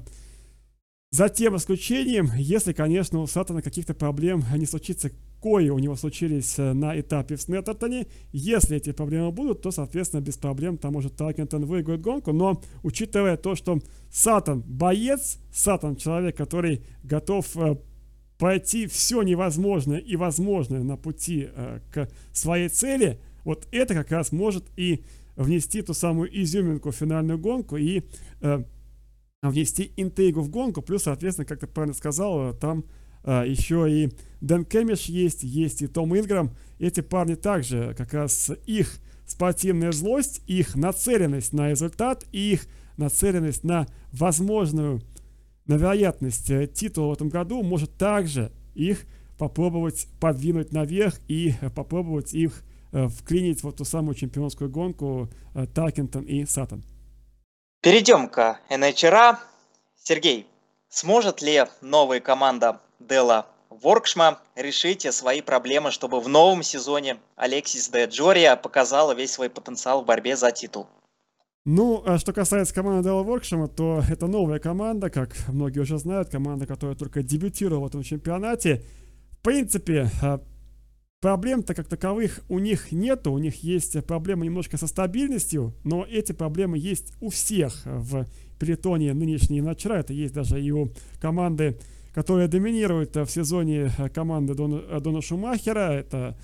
За 1.11 1.29
тем 1.29 1.57
исключением, 1.57 2.31
если, 2.37 2.73
конечно, 2.73 3.19
у 3.19 3.27
Сатана 3.27 3.63
каких-то 3.63 3.95
проблем 3.95 4.45
не 4.57 4.67
случится, 4.67 5.11
кое 5.43 5.73
у 5.73 5.79
него 5.81 5.97
случились 5.97 6.57
э, 6.59 6.73
на 6.73 6.99
этапе 6.99 7.35
в 7.35 7.43
Снеттертоне. 7.43 8.07
Если 8.31 8.77
эти 8.77 8.93
проблемы 8.93 9.33
будут, 9.33 9.61
то, 9.63 9.73
соответственно, 9.73 10.21
без 10.21 10.39
проблем 10.39 10.79
там 10.79 10.93
может 10.93 11.17
Таркентон 11.17 11.67
выиграть 11.67 12.01
гонку. 12.01 12.33
Но, 12.33 12.63
учитывая 12.85 13.37
то, 13.37 13.57
что 13.57 13.81
Сатан 14.09 14.63
боец, 14.63 15.39
Сатан 15.53 15.97
человек, 15.97 16.37
который 16.37 16.85
готов 17.03 17.57
э, 17.57 17.77
пройти 18.43 18.89
все 18.89 19.23
невозможное 19.23 19.99
и 19.99 20.17
возможное 20.17 20.83
на 20.83 20.97
пути 20.97 21.49
э, 21.55 21.79
к 21.93 22.09
своей 22.33 22.69
цели, 22.69 23.21
вот 23.45 23.69
это 23.71 23.95
как 23.95 24.11
раз 24.11 24.33
может 24.33 24.65
и 24.77 25.05
внести 25.37 25.81
ту 25.81 25.95
самую 25.95 26.29
изюминку 26.43 26.91
в 26.91 26.97
финальную 26.97 27.39
гонку 27.39 27.77
и 27.77 28.03
внести 29.43 29.93
интригу 29.97 30.41
в 30.41 30.49
гонку. 30.49 30.83
Плюс, 30.83 31.05
соответственно, 31.05 31.47
как 31.47 31.61
ты 31.61 31.69
правильно 31.69 31.95
сказал, 31.95 32.51
э, 32.51 32.55
там 32.55 32.85
а, 33.23 33.45
еще 33.45 33.87
и 33.89 34.11
Дэн 34.41 34.65
Кэмиш 34.65 35.05
есть, 35.05 35.45
есть 35.45 35.83
и 35.83 35.87
Том 35.87 36.13
Инграм. 36.19 36.51
Эти 36.81 37.01
парни 37.01 37.37
также, 37.37 37.95
как 37.97 38.13
раз 38.13 38.51
их 38.67 38.99
спортивная 39.25 39.93
злость, 39.93 40.43
их 40.49 40.75
нацеленность 40.75 41.53
на 41.53 41.71
результат 41.71 42.27
и 42.33 42.55
их 42.55 42.67
нацеленность 42.97 43.63
на 43.63 43.87
возможную, 44.11 45.01
на 45.67 45.75
вероятность 45.75 46.51
э, 46.51 46.67
титула 46.67 47.09
в 47.09 47.13
этом 47.13 47.29
году 47.29 47.63
может 47.63 47.97
также 47.97 48.53
их 48.75 49.05
попробовать 49.39 50.07
подвинуть 50.21 50.73
наверх 50.73 51.19
и 51.29 51.55
попробовать 51.75 52.35
их 52.35 52.63
э, 52.93 53.09
вклинить 53.09 53.63
в 53.63 53.69
эту 53.69 53.85
самую 53.85 54.15
чемпионскую 54.15 54.71
гонку 54.71 55.29
Таркентон 55.75 56.23
и 56.23 56.47
Саттон. 56.47 56.83
Перейдем 57.83 58.29
к 58.29 58.61
НХРА. 58.71 59.41
Сергей, 59.97 60.47
сможет 60.89 61.43
ли 61.43 61.65
новая 61.81 62.21
команда 62.21 62.81
Дела 63.01 63.47
Воркшма 63.71 64.39
решить 64.55 65.13
свои 65.13 65.41
проблемы, 65.41 65.91
чтобы 65.91 66.21
в 66.21 66.29
новом 66.29 66.63
сезоне 66.63 67.19
Алексис 67.37 67.89
де 67.89 68.05
Джория 68.05 68.57
показала 68.57 69.13
весь 69.13 69.33
свой 69.33 69.51
потенциал 69.51 70.03
в 70.03 70.07
борьбе 70.07 70.37
за 70.37 70.53
титул? 70.53 70.87
Ну, 71.65 72.03
а 72.05 72.19
что 72.19 72.33
касается 72.33 72.75
команды 72.75 73.05
Дела 73.05 73.23
Воркшема, 73.23 73.69
то 73.69 74.03
это 74.09 74.27
новая 74.27 74.59
команда, 74.59 75.11
как 75.11 75.37
многие 75.49 75.81
уже 75.81 75.99
знают, 75.99 76.29
команда, 76.29 76.67
которая 76.67 76.97
только 76.97 77.23
дебютировала 77.23 77.85
в 77.85 77.87
этом 77.87 78.03
чемпионате. 78.03 78.85
В 79.31 79.43
принципе, 79.43 80.11
а, 80.23 80.41
Проблем-то 81.23 81.75
как 81.75 81.87
таковых 81.87 82.41
у 82.49 82.59
них 82.59 82.91
нету, 82.91 83.31
у 83.31 83.39
них 83.39 83.63
есть 83.63 84.05
проблемы 84.07 84.45
немножко 84.45 84.77
со 84.77 84.89
стабильностью, 84.89 85.73
но 85.85 86.05
эти 86.05 86.33
проблемы 86.33 86.79
есть 86.79 87.15
у 87.21 87.31
всех 87.31 87.83
в 87.85 88.27
перетоне 88.59 89.15
нынешней 89.15 89.59
и 89.59 89.75
вчера. 89.75 90.01
Это 90.01 90.13
есть 90.13 90.35
даже 90.35 90.61
и 90.61 90.73
у 90.73 90.91
команды, 91.21 91.79
которая 92.13 92.49
доминирует 92.49 93.15
в 93.15 93.29
сезоне 93.29 93.93
команды 94.13 94.57
Дона, 94.57 94.99
Дона 94.99 95.23
Шумахера. 95.23 95.93
Это 95.93 96.37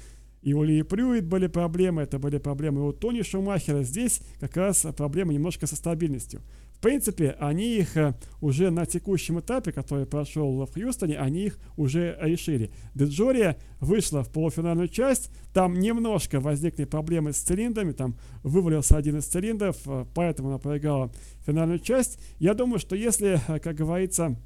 и 0.43 0.55
у 0.55 0.63
Ли 0.63 0.83
Прюит 0.83 1.27
были 1.27 1.47
проблемы, 1.47 2.03
это 2.03 2.19
были 2.19 2.39
проблемы 2.39 2.87
у 2.87 2.93
Тони 2.93 3.23
Шумахера. 3.23 3.83
Здесь 3.83 4.21
как 4.41 4.57
раз 4.57 4.87
проблемы 4.97 5.35
немножко 5.35 5.67
со 5.67 5.77
стабильностью. 5.77 6.43
В 6.79 6.81
принципе, 6.81 7.35
они 7.41 7.77
их 7.77 7.97
э, 7.97 8.15
уже 8.41 8.71
на 8.71 8.87
текущем 8.87 9.41
этапе, 9.41 9.73
который 9.73 10.07
прошел 10.07 10.65
в 10.65 10.73
Хьюстоне, 10.73 11.19
они 11.19 11.47
их 11.47 11.59
уже 11.77 12.17
решили. 12.21 12.71
Деджория 12.95 13.59
вышла 13.81 14.23
в 14.23 14.31
полуфинальную 14.31 14.87
часть, 14.87 15.33
там 15.53 15.81
немножко 15.81 16.39
возникли 16.39 16.85
проблемы 16.85 17.33
с 17.33 17.39
цилиндрами, 17.39 17.91
там 17.91 18.17
вывалился 18.45 18.97
один 18.97 19.19
из 19.19 19.27
цилиндров, 19.27 19.77
э, 19.87 20.07
поэтому 20.15 20.51
она 20.51 20.59
проиграла 20.59 21.11
финальную 21.45 21.81
часть. 21.81 22.21
Я 22.39 22.55
думаю, 22.55 22.79
что 22.79 22.95
если, 22.95 23.41
э, 23.49 23.59
как 23.59 23.75
говорится, 23.75 24.37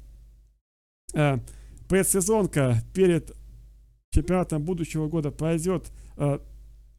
предсезонка 1.87 2.77
перед 2.95 3.31
чемпионатом 4.13 4.63
будущего 4.63 5.07
года 5.07 5.31
пройдет 5.31 5.91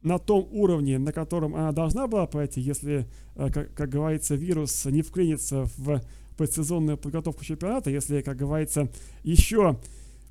на 0.05 0.19
том 0.19 0.47
уровне, 0.51 0.99
на 0.99 1.11
котором 1.11 1.55
она 1.55 1.71
должна 1.71 2.07
была 2.07 2.27
пройти, 2.27 2.61
если, 2.61 3.07
э, 3.35 3.49
как, 3.51 3.73
как 3.73 3.89
говорится, 3.89 4.35
вирус 4.35 4.85
не 4.85 5.01
вклинится 5.01 5.67
в 5.77 5.99
предсезонную 6.37 6.97
подготовку 6.97 7.43
чемпионата, 7.43 7.89
если, 7.89 8.21
как 8.21 8.37
говорится, 8.37 8.87
еще 9.23 9.79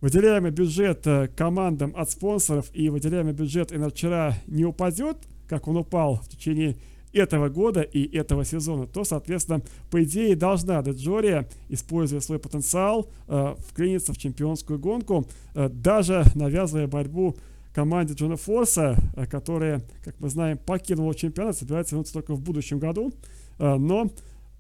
выделяемый 0.01 0.53
бюджет 0.53 1.05
э, 1.09 1.29
командам 1.37 1.93
от 1.97 2.09
спонсоров 2.09 2.71
и 2.73 2.89
выделяемый 2.89 3.33
бюджет 3.33 3.73
НРЧРА 3.73 4.37
не 4.47 4.65
упадет, 4.65 5.17
как 5.49 5.67
он 5.67 5.79
упал 5.79 6.21
в 6.23 6.29
течение 6.29 6.77
этого 7.15 7.49
года 7.49 7.83
и 7.83 8.17
этого 8.17 8.45
сезона, 8.45 8.87
то, 8.87 9.05
соответственно, 9.05 9.63
по 9.91 10.03
идее 10.03 10.37
должна 10.37 10.83
Деджория, 10.83 11.49
используя 11.69 12.21
свой 12.21 12.39
потенциал, 12.39 13.09
э, 13.29 13.55
вклиниться 13.69 14.13
в 14.13 14.19
чемпионскую 14.19 14.79
гонку, 14.79 15.27
э, 15.55 15.69
даже 15.69 16.25
навязывая 16.35 16.87
борьбу 16.87 17.37
команде 17.75 18.15
Джона 18.15 18.37
Форса, 18.37 18.97
э, 19.17 19.27
которая, 19.27 19.83
как 20.03 20.19
мы 20.21 20.29
знаем, 20.29 20.59
покинула 20.59 21.15
чемпионат, 21.15 21.57
собирается 21.57 21.95
вернуться 21.95 22.15
только 22.15 22.35
в 22.35 22.41
будущем 22.41 22.79
году. 22.79 23.13
Э, 23.59 23.75
но 23.77 24.11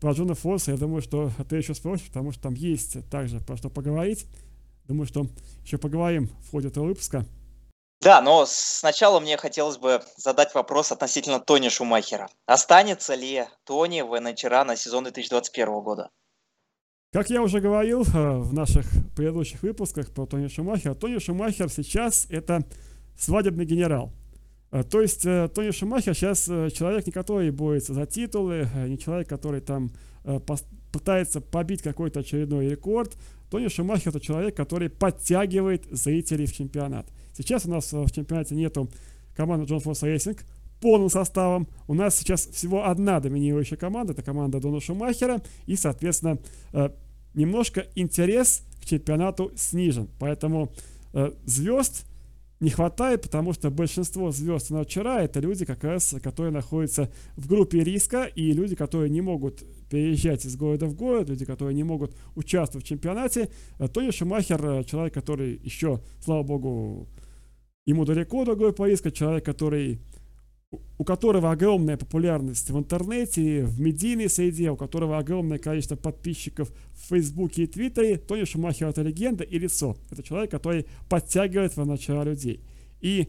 про 0.00 0.12
Джона 0.12 0.34
Форса, 0.34 0.72
я 0.72 0.76
думаю, 0.76 1.00
что 1.00 1.30
ты 1.48 1.56
еще 1.56 1.74
спросишь, 1.74 2.08
потому 2.08 2.32
что 2.32 2.42
там 2.42 2.54
есть 2.54 3.08
также 3.08 3.40
про 3.40 3.56
что 3.56 3.70
поговорить. 3.70 4.26
Думаю, 4.86 5.06
что 5.06 5.26
еще 5.64 5.78
поговорим 5.78 6.28
в 6.46 6.50
ходе 6.50 6.68
этого 6.68 6.86
выпуска. 6.86 7.24
Да, 8.04 8.20
но 8.20 8.44
сначала 8.46 9.18
мне 9.18 9.38
хотелось 9.38 9.78
бы 9.78 10.02
задать 10.18 10.54
вопрос 10.54 10.92
относительно 10.92 11.40
Тони 11.40 11.70
Шумахера. 11.70 12.28
Останется 12.44 13.14
ли 13.14 13.46
Тони 13.64 14.02
в 14.02 14.20
НХРА 14.20 14.64
на 14.64 14.76
сезон 14.76 15.04
2021 15.04 15.80
года? 15.80 16.10
Как 17.14 17.30
я 17.30 17.40
уже 17.40 17.60
говорил 17.60 18.02
э, 18.02 18.36
в 18.36 18.52
наших 18.52 18.84
предыдущих 19.16 19.62
выпусках 19.62 20.12
про 20.12 20.26
Тони 20.26 20.48
Шумахера, 20.48 20.94
Тони 20.94 21.18
Шумахер 21.18 21.70
сейчас 21.70 22.26
это 22.28 22.64
свадебный 23.18 23.64
генерал. 23.64 24.12
Э, 24.70 24.82
то 24.82 25.00
есть 25.00 25.24
э, 25.24 25.48
Тони 25.48 25.70
Шумахер 25.70 26.14
сейчас 26.14 26.44
человек, 26.74 27.06
не 27.06 27.12
который 27.12 27.50
борется 27.52 27.94
за 27.94 28.04
титулы, 28.04 28.68
не 28.86 28.98
человек, 28.98 29.30
который 29.30 29.62
там 29.62 29.90
пытается 30.92 31.40
побить 31.40 31.80
какой-то 31.80 32.20
очередной 32.20 32.68
рекорд. 32.68 33.14
Тони 33.50 33.68
Шумахер 33.68 34.10
это 34.10 34.20
человек, 34.20 34.54
который 34.54 34.90
подтягивает 34.90 35.86
зрителей 35.90 36.44
в 36.44 36.52
чемпионат. 36.52 37.06
Сейчас 37.34 37.66
у 37.66 37.70
нас 37.70 37.92
в 37.92 38.10
чемпионате 38.10 38.54
нету 38.54 38.88
команды 39.36 39.66
John 39.66 39.80
Force 39.80 40.02
Racing 40.02 40.44
полным 40.80 41.10
составом. 41.10 41.68
У 41.88 41.94
нас 41.94 42.16
сейчас 42.16 42.46
всего 42.46 42.86
одна 42.86 43.20
доминирующая 43.20 43.76
команда, 43.76 44.12
это 44.12 44.22
команда 44.22 44.60
Дона 44.60 44.80
Шумахера, 44.80 45.42
и, 45.66 45.76
соответственно, 45.76 46.38
немножко 47.34 47.86
интерес 47.94 48.62
к 48.80 48.86
чемпионату 48.86 49.50
снижен. 49.56 50.08
Поэтому 50.18 50.72
звезд 51.44 52.06
не 52.60 52.70
хватает, 52.70 53.22
потому 53.22 53.52
что 53.52 53.70
большинство 53.70 54.30
звезд 54.30 54.70
NHRA 54.70 55.22
это 55.22 55.40
люди, 55.40 55.64
как 55.64 55.84
раз, 55.84 56.14
которые 56.22 56.52
находятся 56.52 57.10
в 57.36 57.46
группе 57.46 57.82
риска, 57.82 58.24
и 58.24 58.52
люди, 58.52 58.74
которые 58.74 59.10
не 59.10 59.20
могут 59.20 59.62
переезжать 59.90 60.44
из 60.46 60.56
города 60.56 60.86
в 60.86 60.94
город, 60.94 61.28
люди, 61.28 61.44
которые 61.44 61.74
не 61.74 61.84
могут 61.84 62.16
участвовать 62.34 62.86
в 62.86 62.88
чемпионате. 62.88 63.50
Э, 63.78 63.88
Тони 63.88 64.10
Шумахер, 64.10 64.64
э, 64.64 64.84
человек, 64.84 65.12
который 65.12 65.60
еще, 65.62 66.00
слава 66.20 66.42
богу, 66.42 67.06
ему 67.86 68.04
далеко 68.04 68.44
группы 68.44 68.88
риска, 68.88 69.10
человек, 69.10 69.44
который 69.44 70.00
у 70.98 71.04
которого 71.04 71.52
огромная 71.52 71.96
популярность 71.96 72.70
в 72.70 72.78
интернете, 72.78 73.64
в 73.64 73.80
медийной 73.80 74.28
среде, 74.28 74.70
у 74.70 74.76
которого 74.76 75.18
огромное 75.18 75.58
количество 75.58 75.96
подписчиков 75.96 76.72
в 76.94 77.08
Фейсбуке 77.08 77.64
и 77.64 77.66
Твиттере, 77.66 78.16
Тони 78.16 78.44
Шумахер 78.44 78.88
это 78.88 79.02
легенда 79.02 79.44
и 79.44 79.58
лицо. 79.58 79.96
Это 80.10 80.22
человек, 80.22 80.50
который 80.50 80.86
подтягивает 81.08 81.76
в 81.76 81.84
начало 81.84 82.24
людей. 82.24 82.60
И 83.00 83.28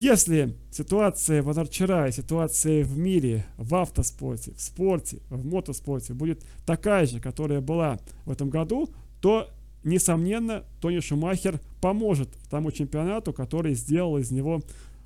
если 0.00 0.56
ситуация 0.70 1.42
в 1.42 1.50
Анарчара 1.50 2.10
ситуация 2.10 2.84
в 2.84 2.96
мире, 2.96 3.44
в 3.58 3.74
автоспорте, 3.74 4.52
в 4.52 4.60
спорте, 4.60 5.18
в 5.28 5.44
мотоспорте 5.44 6.14
будет 6.14 6.42
такая 6.64 7.04
же, 7.04 7.20
которая 7.20 7.60
была 7.60 7.98
в 8.24 8.30
этом 8.30 8.48
году, 8.48 8.88
то, 9.20 9.50
несомненно, 9.84 10.64
Тони 10.80 11.00
Шумахер 11.00 11.60
поможет 11.80 12.28
тому 12.50 12.70
чемпионату, 12.70 13.32
который 13.32 13.74
сделал 13.74 14.18
из 14.18 14.30
него 14.30 14.62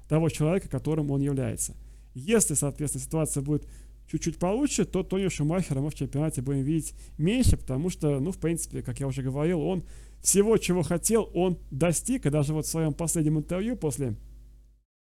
того 0.08 0.28
человека, 0.28 0.68
которым 0.68 1.10
он 1.10 1.20
является. 1.20 1.74
Если, 2.14 2.54
соответственно, 2.54 3.04
ситуация 3.04 3.42
будет 3.42 3.66
чуть-чуть 4.10 4.38
получше, 4.38 4.84
то 4.84 5.02
Тони 5.02 5.28
Шумахера 5.28 5.80
мы 5.80 5.90
в 5.90 5.94
чемпионате 5.94 6.42
будем 6.42 6.62
видеть 6.62 6.94
меньше, 7.18 7.56
потому 7.56 7.90
что, 7.90 8.20
ну, 8.20 8.32
в 8.32 8.38
принципе, 8.38 8.82
как 8.82 9.00
я 9.00 9.06
уже 9.06 9.22
говорил, 9.22 9.60
он 9.60 9.84
всего, 10.22 10.56
чего 10.56 10.82
хотел, 10.82 11.30
он 11.34 11.58
достиг, 11.70 12.26
и 12.26 12.30
даже 12.30 12.54
вот 12.54 12.66
в 12.66 12.68
своем 12.68 12.94
последнем 12.94 13.38
интервью 13.38 13.76
после 13.76 14.16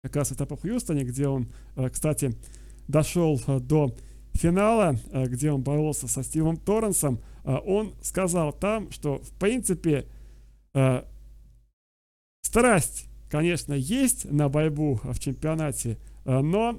как 0.02 0.16
раз 0.16 0.32
этапа 0.32 0.56
в 0.56 0.62
Хьюстоне, 0.62 1.04
где 1.04 1.28
он, 1.28 1.48
э, 1.76 1.88
кстати, 1.88 2.34
дошел 2.88 3.40
э, 3.46 3.58
до 3.60 3.94
финала, 4.34 4.96
э, 5.12 5.26
где 5.26 5.50
он 5.50 5.62
боролся 5.62 6.08
со 6.08 6.22
Стивом 6.22 6.56
Торренсом, 6.56 7.20
он 7.44 7.94
сказал 8.02 8.52
там, 8.52 8.90
что, 8.90 9.18
в 9.18 9.32
принципе, 9.38 10.06
страсть 12.42 13.08
конечно, 13.34 13.74
есть 13.74 14.30
на 14.30 14.48
борьбу 14.48 15.00
в 15.02 15.18
чемпионате, 15.18 15.98
э, 16.24 16.38
но 16.38 16.78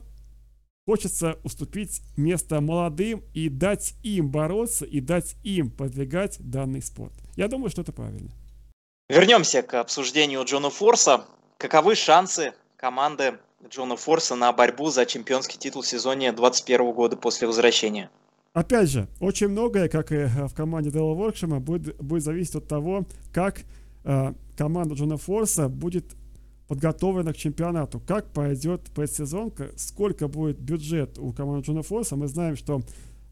хочется 0.87 1.37
уступить 1.43 2.01
место 2.15 2.61
молодым 2.61 3.25
и 3.33 3.49
дать 3.49 3.95
им 4.03 4.29
бороться, 4.29 4.85
и 4.85 5.01
дать 5.01 5.35
им 5.43 5.69
продвигать 5.69 6.37
данный 6.39 6.81
спорт. 6.81 7.11
Я 7.35 7.49
думаю, 7.49 7.69
что 7.71 7.81
это 7.81 7.91
правильно. 7.91 8.31
Вернемся 9.09 9.63
к 9.63 9.73
обсуждению 9.73 10.45
Джона 10.45 10.69
Форса. 10.69 11.25
Каковы 11.57 11.95
шансы 11.95 12.53
команды 12.77 13.37
Джона 13.67 13.97
Форса 13.97 14.35
на 14.35 14.53
борьбу 14.53 14.89
за 14.91 15.05
чемпионский 15.05 15.59
титул 15.59 15.81
в 15.81 15.87
сезоне 15.87 16.31
2021 16.31 16.93
года 16.93 17.17
после 17.17 17.47
возвращения? 17.47 18.09
Опять 18.55 18.89
же, 18.89 19.09
очень 19.19 19.49
многое, 19.49 19.89
как 19.89 20.13
и 20.13 20.27
в 20.27 20.53
команде 20.53 20.89
Дела 20.89 21.13
Воркшема, 21.13 21.59
будет, 21.59 21.97
будет 21.97 22.23
зависеть 22.23 22.55
от 22.55 22.69
того, 22.69 23.05
как 23.33 23.63
э, 24.05 24.33
команда 24.55 24.95
Джона 24.95 25.17
Форса 25.17 25.67
будет 25.67 26.05
подготовлена 26.69 27.33
к 27.33 27.35
чемпионату, 27.35 27.99
как 27.99 28.27
пойдет 28.31 28.83
предсезонка, 28.95 29.71
сколько 29.75 30.29
будет 30.29 30.57
бюджет 30.57 31.19
у 31.19 31.33
команды 31.33 31.65
Джона 31.65 31.81
Форса. 31.81 32.15
Мы 32.15 32.29
знаем, 32.29 32.55
что 32.55 32.81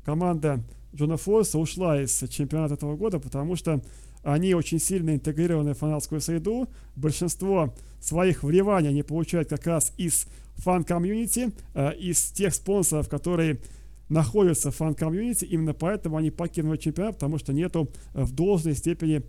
команда 0.04 0.62
Джона 0.94 1.16
Форса 1.16 1.58
ушла 1.58 2.02
из 2.02 2.22
чемпионата 2.28 2.74
этого 2.74 2.98
года, 2.98 3.20
потому 3.20 3.56
что 3.56 3.82
они 4.24 4.54
очень 4.54 4.78
сильно 4.78 5.16
интегрированы 5.16 5.74
в 5.74 5.78
фанатскую 5.78 6.20
среду. 6.20 6.68
Большинство 6.98 7.74
своих 8.02 8.44
вливаний 8.44 8.90
они 8.90 9.04
получают 9.04 9.48
как 9.48 9.66
раз 9.68 9.94
из 9.96 10.28
фан-комьюнити, 10.58 11.54
э, 11.76 11.96
из 11.96 12.26
тех 12.32 12.54
спонсоров, 12.54 13.08
которые 13.08 13.62
находятся 14.10 14.72
в 14.72 14.76
фан-комьюнити. 14.76 15.46
Именно 15.46 15.74
поэтому 15.74 16.18
они 16.18 16.32
покинули 16.32 16.78
чемпионат, 16.78 17.16
потому 17.16 17.38
что 17.38 17.54
нету 17.54 17.90
э, 18.14 18.24
в 18.24 18.32
должной 18.34 18.76
степени 18.76 19.24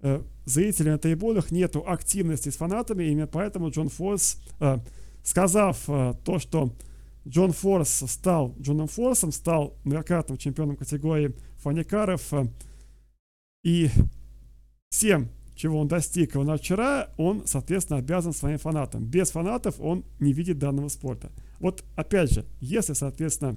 э, 0.00 0.22
зрителей 0.44 0.92
на 0.92 0.98
трибунах, 0.98 1.50
нету 1.50 1.84
активности 1.86 2.48
с 2.48 2.56
фанатами. 2.56 3.04
Именно 3.04 3.26
поэтому 3.26 3.70
Джон 3.70 3.88
Форс, 3.88 4.40
сказав 5.22 5.84
то, 5.84 6.38
что 6.38 6.72
Джон 7.26 7.52
Форс 7.52 8.04
стал 8.06 8.54
Джоном 8.58 8.88
Форсом, 8.88 9.32
стал 9.32 9.74
многократным 9.84 10.38
чемпионом 10.38 10.76
категории 10.76 11.34
funny 11.58 11.95
car 11.95 12.17
ов 12.17 12.32
и 13.62 13.90
всем, 14.88 15.28
чего 15.54 15.80
он 15.80 15.88
достиг 15.88 16.34
на 16.34 16.56
вчера, 16.56 17.08
он, 17.16 17.42
соответственно, 17.46 17.98
обязан 17.98 18.32
своим 18.32 18.58
фанатам. 18.58 19.04
Без 19.04 19.30
фанатов 19.30 19.74
он 19.80 20.04
не 20.20 20.32
видит 20.32 20.58
данного 20.58 20.88
спорта. 20.88 21.30
Вот, 21.58 21.84
опять 21.96 22.32
же, 22.32 22.46
если, 22.60 22.92
соответственно, 22.92 23.56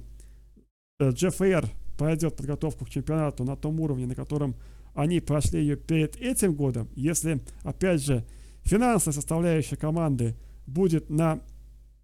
Джефф 1.10 1.40
Эйр 1.42 1.68
пройдет 1.96 2.36
подготовку 2.36 2.84
к 2.84 2.90
чемпионату 2.90 3.44
на 3.44 3.56
том 3.56 3.80
уровне, 3.80 4.06
на 4.06 4.14
котором 4.14 4.54
они 4.94 5.20
прошли 5.20 5.60
ее 5.60 5.76
перед 5.76 6.16
этим 6.16 6.54
годом, 6.54 6.88
если, 6.94 7.40
опять 7.62 8.02
же, 8.02 8.24
финансовая 8.62 9.14
составляющая 9.14 9.76
команды 9.76 10.36
будет 10.66 11.10
на 11.10 11.40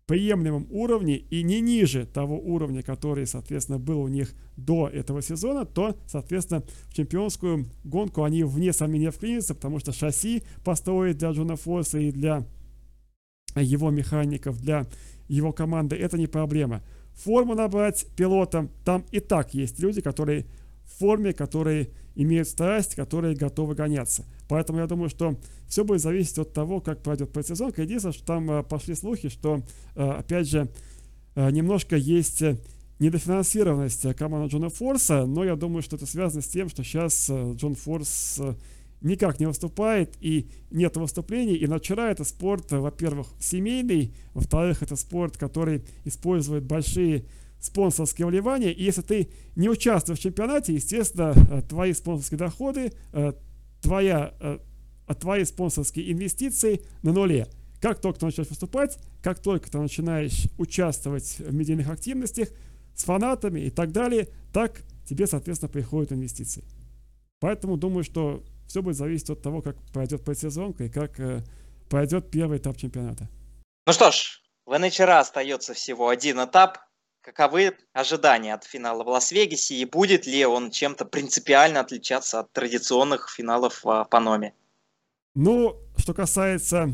приемлемом 0.07 0.67
уровне 0.71 1.19
и 1.19 1.43
не 1.43 1.61
ниже 1.61 2.07
того 2.07 2.39
уровня, 2.39 2.83
который, 2.83 3.27
соответственно, 3.27 3.79
был 3.79 4.01
у 4.01 4.09
них 4.09 4.35
до 4.57 4.89
этого 4.89 5.21
сезона, 5.21 5.67
то, 5.67 5.97
соответственно, 6.07 6.63
в 6.89 6.95
чемпионскую 6.95 7.67
гонку 7.85 8.25
они 8.25 8.43
вне 8.43 8.73
сомнения 8.73 9.11
вклинятся, 9.11 9.55
потому 9.55 9.79
что 9.79 9.93
шасси 9.93 10.43
построить 10.65 11.19
для 11.19 11.33
Джона 11.33 11.57
Форса 11.57 11.99
и 11.99 12.11
для 12.11 12.47
его 13.55 13.91
механиков, 13.91 14.59
для 14.61 14.87
его 15.29 15.53
команды, 15.53 15.95
это 15.97 16.17
не 16.17 16.27
проблема. 16.27 16.83
Форму 17.25 17.55
набрать 17.55 18.07
пилотам, 18.17 18.71
там 18.85 19.05
и 19.11 19.21
так 19.21 19.55
есть 19.55 19.81
люди, 19.81 20.01
которые 20.01 20.47
в 20.85 20.99
форме, 20.99 21.33
которые 21.33 21.91
имеют 22.15 22.49
страсть, 22.49 22.95
которые 22.95 23.37
готовы 23.37 23.75
гоняться. 23.75 24.25
Поэтому 24.49 24.81
я 24.81 24.87
думаю, 24.87 25.09
что 25.09 25.37
все 25.69 25.85
будет 25.85 26.01
зависеть 26.01 26.39
от 26.39 26.53
того, 26.53 26.81
как 26.81 27.03
пройдет 27.03 27.33
предсезонка. 27.33 27.83
Единственное, 27.83 28.13
что 28.13 28.25
там 28.25 28.51
э, 28.51 28.63
пошли 28.63 28.95
слухи, 28.95 29.29
что, 29.29 29.63
э, 29.95 30.03
опять 30.03 30.49
же, 30.49 30.69
э, 31.35 31.51
немножко 31.51 31.97
есть 31.97 32.43
недофинансированность 32.99 34.15
команды 34.17 34.49
Джона 34.51 34.71
Форса, 34.71 35.27
но 35.27 35.45
я 35.45 35.55
думаю, 35.55 35.83
что 35.83 35.97
это 35.97 36.07
связано 36.07 36.43
с 36.43 36.49
тем, 36.49 36.69
что 36.69 36.83
сейчас 36.83 37.31
Джон 37.31 37.77
Форс 37.77 38.41
никак 39.01 39.41
не 39.41 39.47
выступает 39.47 40.17
и 40.21 40.49
нет 40.71 40.97
выступлений. 40.97 41.55
И 41.55 41.67
на 41.67 41.79
вчера 41.79 42.11
это 42.11 42.25
спорт, 42.25 42.73
во-первых, 42.73 43.29
семейный, 43.41 44.15
во-вторых, 44.35 44.83
это 44.83 44.97
спорт, 44.97 45.37
который 45.37 45.85
использует 46.05 46.65
большие 46.65 47.25
спонсорские 47.61 48.27
вливания. 48.27 48.71
И 48.71 48.83
если 48.83 49.03
ты 49.03 49.29
не 49.57 49.69
участвуешь 49.69 50.21
в 50.21 50.23
чемпионате, 50.23 50.75
естественно, 50.75 51.35
твои 51.69 51.93
спонсорские 51.93 52.39
доходы, 52.39 52.93
твоя 53.81 54.35
а 55.09 55.15
твои 55.15 55.45
спонсорские 55.45 56.13
инвестиции 56.13 56.83
на 57.03 57.13
нуле. 57.13 57.49
Как 57.81 58.01
только 58.01 58.21
ты 58.21 58.27
начинаешь 58.27 58.51
выступать, 58.51 58.99
как 59.23 59.41
только 59.41 59.71
ты 59.71 59.79
начинаешь 59.79 60.49
участвовать 60.59 61.39
в 61.39 61.55
медийных 61.55 61.89
активностях 61.89 62.51
с 62.95 63.05
фанатами 63.05 63.61
и 63.61 63.71
так 63.71 63.91
далее, 63.91 64.29
так 64.53 64.83
тебе, 65.07 65.27
соответственно, 65.27 65.71
приходят 65.71 66.13
инвестиции. 66.13 66.63
Поэтому 67.41 67.79
думаю, 67.79 68.05
что 68.05 68.45
все 68.69 68.83
будет 68.83 68.97
зависеть 68.97 69.31
от 69.31 69.43
того, 69.43 69.63
как 69.63 69.77
пройдет 69.93 70.25
предсезонка 70.25 70.85
и 70.85 70.89
как 70.89 71.19
э, 71.19 71.43
пройдет 71.89 72.31
первый 72.31 72.59
этап 72.59 72.77
чемпионата. 72.77 73.29
Ну 73.87 73.93
что 73.93 74.11
ж, 74.11 74.43
в 74.67 74.79
НХР 74.79 75.11
остается 75.11 75.75
всего 75.75 76.09
один 76.09 76.45
этап. 76.45 76.79
Каковы 77.23 77.77
ожидания 77.93 78.55
от 78.55 78.65
финала 78.65 79.03
в 79.03 79.09
Лас-Вегасе 79.09 79.75
и 79.75 79.85
будет 79.85 80.27
ли 80.27 80.47
он 80.47 80.71
чем-то 80.71 81.05
принципиально 81.05 81.81
отличаться 81.81 82.41
от 82.41 82.53
традиционных 82.53 83.31
финалов 83.31 83.83
в 83.83 84.07
Паноме? 84.11 84.55
Ну, 85.35 85.77
что 85.97 86.15
касается 86.15 86.91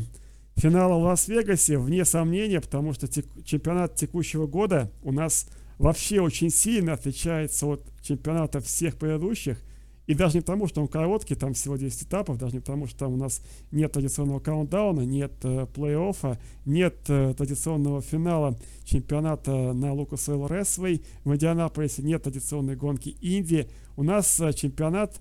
финала 0.55 0.99
в 0.99 1.03
Лас-Вегасе, 1.03 1.77
вне 1.77 2.05
сомнения, 2.05 2.59
потому 2.59 2.93
что 2.93 3.07
тек- 3.07 3.45
чемпионат 3.45 3.95
текущего 3.95 4.47
года 4.47 4.91
у 5.03 5.11
нас 5.11 5.47
вообще 5.77 6.21
очень 6.21 6.49
сильно 6.49 6.93
отличается 6.93 7.65
от 7.67 7.81
чемпионата 8.01 8.59
всех 8.59 8.97
предыдущих. 8.97 9.61
И 10.07 10.13
даже 10.13 10.35
не 10.35 10.41
потому, 10.41 10.67
что 10.67 10.81
он 10.81 10.87
короткий, 10.87 11.35
там 11.35 11.53
всего 11.53 11.77
10 11.77 12.03
этапов, 12.03 12.37
даже 12.37 12.53
не 12.53 12.59
потому, 12.59 12.87
что 12.87 12.99
там 12.99 13.13
у 13.13 13.17
нас 13.17 13.41
нет 13.71 13.91
традиционного 13.91 14.39
каунтдауна, 14.39 15.01
нет 15.01 15.33
э, 15.43 15.65
плей-оффа, 15.73 16.37
нет 16.65 16.95
э, 17.07 17.33
традиционного 17.35 18.01
финала 18.01 18.57
чемпионата 18.83 19.73
на 19.73 19.93
Лукас 19.93 20.29
Ойл 20.29 20.47
Ресвей 20.47 21.03
в 21.23 21.33
Индианаполисе, 21.33 22.03
нет 22.03 22.23
традиционной 22.23 22.75
гонки 22.75 23.09
Индии. 23.21 23.67
У 23.97 24.03
нас 24.03 24.39
э, 24.39 24.53
чемпионат 24.53 25.19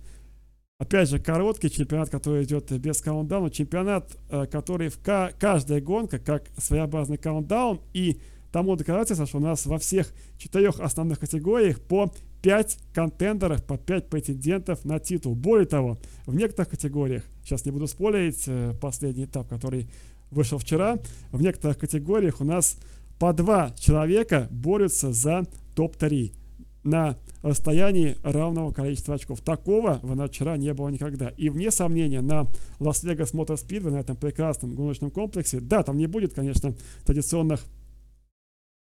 Опять 0.77 1.09
же, 1.09 1.20
короткий 1.20 1.70
чемпионат, 1.70 2.11
который 2.11 2.42
идет 2.42 2.73
без 2.73 3.01
каунтдауна, 3.01 3.49
чемпионат, 3.49 4.16
э, 4.29 4.47
который 4.47 4.88
в 4.88 4.99
каждая 4.99 5.81
гонка 5.81 6.18
как 6.18 6.51
своеобразный 6.59 7.16
каунтдаун, 7.16 7.81
и 7.92 8.20
тому 8.51 8.75
доказательство, 8.75 9.27
что 9.27 9.38
у 9.38 9.40
нас 9.40 9.66
во 9.66 9.79
всех 9.79 10.12
четырех 10.37 10.81
основных 10.81 11.20
категориях 11.20 11.81
по 11.81 12.12
5 12.44 12.78
контендеров, 12.92 13.64
по 13.64 13.78
5 13.78 14.11
претендентов 14.11 14.85
на 14.85 14.98
титул. 14.98 15.35
Более 15.35 15.66
того, 15.66 15.96
в 16.26 16.35
некоторых 16.35 16.68
категориях, 16.68 17.24
сейчас 17.42 17.64
не 17.64 17.70
буду 17.70 17.87
спорить, 17.87 18.44
э, 18.46 18.74
последний 18.78 19.24
этап, 19.24 19.48
который 19.48 19.88
вышел 20.30 20.59
вчера, 20.59 20.98
в 21.33 21.40
некоторых 21.40 21.78
категориях 21.78 22.42
у 22.42 22.44
нас 22.44 22.76
по 23.18 23.33
два 23.33 23.70
человека 23.78 24.46
борются 24.50 25.11
за 25.11 25.44
топ-3 25.74 26.35
на 26.83 27.16
расстоянии 27.40 28.18
равного 28.22 28.72
количества 28.72 29.14
очков. 29.14 29.40
Такого 29.40 29.98
в 30.02 30.28
вчера 30.28 30.59
не 30.59 30.74
было 30.74 30.90
никогда. 30.90 31.28
И 31.38 31.48
вне 31.48 31.70
сомнения 31.70 32.20
на 32.20 32.46
Лас-Вегас 32.78 33.33
Мотор 33.33 33.57
Спидвей, 33.57 33.90
на 33.90 34.00
этом 34.00 34.16
прекрасном 34.16 34.74
гоночном 34.74 35.11
комплексе, 35.11 35.61
да, 35.61 35.83
там 35.83 35.96
не 35.96 36.07
будет, 36.07 36.35
конечно, 36.35 36.74
традиционных 37.07 37.64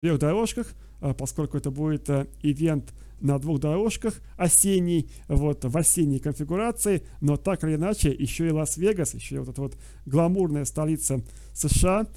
трех 0.01 0.17
дорожках, 0.17 0.73
а, 0.99 1.13
поскольку 1.13 1.57
это 1.57 1.69
будет 1.69 2.09
а, 2.09 2.25
ивент 2.41 2.91
на 3.21 3.39
двух 3.39 3.59
дорожках 3.59 4.21
осенний, 4.37 5.09
вот 5.27 5.63
в 5.63 5.77
осенней 5.77 6.19
конфигурации, 6.19 7.03
но 7.21 7.37
так 7.37 7.63
или 7.63 7.75
иначе 7.75 8.11
еще 8.11 8.47
и 8.47 8.51
Лас-Вегас, 8.51 9.13
еще 9.13 9.35
и 9.35 9.37
вот 9.39 9.49
эта 9.49 9.61
вот 9.61 9.77
гламурная 10.05 10.65
столица 10.65 11.21
США, 11.53 12.07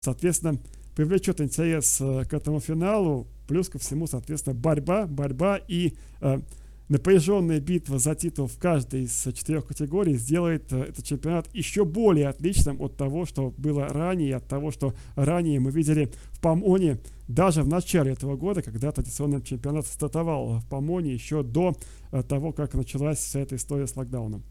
соответственно, 0.00 0.58
привлечет 0.94 1.40
интерес 1.40 1.98
а, 2.00 2.24
к 2.24 2.34
этому 2.34 2.60
финалу, 2.60 3.28
Плюс 3.48 3.70
ко 3.70 3.78
всему, 3.78 4.06
соответственно, 4.06 4.54
борьба, 4.54 5.06
борьба 5.06 5.56
и 5.56 5.94
э, 6.20 6.40
напряженная 6.88 7.60
битва 7.60 7.98
за 7.98 8.14
титул 8.14 8.46
в 8.46 8.58
каждой 8.58 9.04
из 9.04 9.22
четырех 9.34 9.66
категорий 9.66 10.14
сделает 10.14 10.72
э, 10.72 10.84
этот 10.84 11.04
чемпионат 11.04 11.48
еще 11.52 11.84
более 11.84 12.28
отличным 12.28 12.80
от 12.80 12.96
того, 12.96 13.26
что 13.26 13.52
было 13.56 13.88
ранее, 13.88 14.36
от 14.36 14.48
того, 14.48 14.70
что 14.70 14.94
ранее 15.14 15.60
мы 15.60 15.70
видели 15.70 16.10
в 16.32 16.40
Помоне 16.40 16.98
даже 17.26 17.62
в 17.62 17.68
начале 17.68 18.12
этого 18.12 18.36
года, 18.36 18.62
когда 18.62 18.90
традиционный 18.90 19.42
чемпионат 19.42 19.86
стартовал 19.86 20.60
в 20.60 20.68
Помоне 20.68 21.12
еще 21.12 21.42
до 21.42 21.74
э, 22.10 22.22
того, 22.22 22.52
как 22.52 22.74
началась 22.74 23.18
вся 23.18 23.40
эта 23.40 23.56
история 23.56 23.86
с 23.86 23.96
локдауном. 23.96 24.42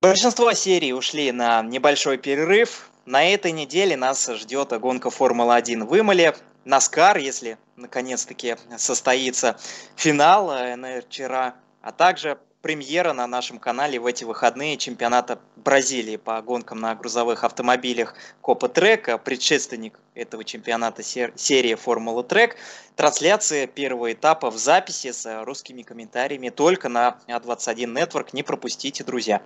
Большинство 0.00 0.52
серий 0.52 0.92
ушли 0.92 1.32
на 1.32 1.62
небольшой 1.62 2.18
перерыв. 2.18 2.90
На 3.06 3.24
этой 3.24 3.52
неделе 3.52 3.96
нас 3.96 4.30
ждет 4.34 4.78
гонка 4.78 5.10
Формулы-1 5.10 5.86
в 5.86 5.98
Имале. 5.98 6.34
Наскар, 6.64 7.18
если 7.18 7.58
наконец-таки 7.76 8.56
состоится 8.76 9.56
финал 9.96 10.50
НР 10.76 11.04
вчера, 11.08 11.54
а 11.84 11.92
также 11.92 12.38
премьера 12.62 13.12
на 13.12 13.26
нашем 13.26 13.58
канале 13.58 14.00
в 14.00 14.06
эти 14.06 14.24
выходные 14.24 14.78
чемпионата 14.78 15.38
Бразилии 15.56 16.16
по 16.16 16.40
гонкам 16.40 16.80
на 16.80 16.94
грузовых 16.94 17.44
автомобилях 17.44 18.14
Копа 18.40 18.70
Трека, 18.70 19.18
предшественник 19.18 20.00
этого 20.14 20.44
чемпионата 20.44 21.02
серии 21.02 21.74
Формула 21.74 22.24
Трек. 22.24 22.56
Трансляция 22.96 23.66
первого 23.66 24.14
этапа 24.14 24.50
в 24.50 24.56
записи 24.56 25.12
с 25.12 25.44
русскими 25.44 25.82
комментариями 25.82 26.48
только 26.48 26.88
на 26.88 27.18
А21 27.28 27.94
Network. 27.94 28.28
Не 28.32 28.42
пропустите, 28.42 29.04
друзья. 29.04 29.42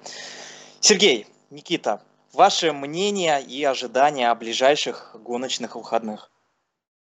Сергей, 0.79 1.27
Никита, 1.51 2.03
ваше 2.33 2.73
мнение 2.73 3.43
и 3.43 3.65
ожидания 3.65 4.31
о 4.31 4.37
ближайших 4.37 5.17
гоночных 5.25 5.75
выходных? 5.75 6.31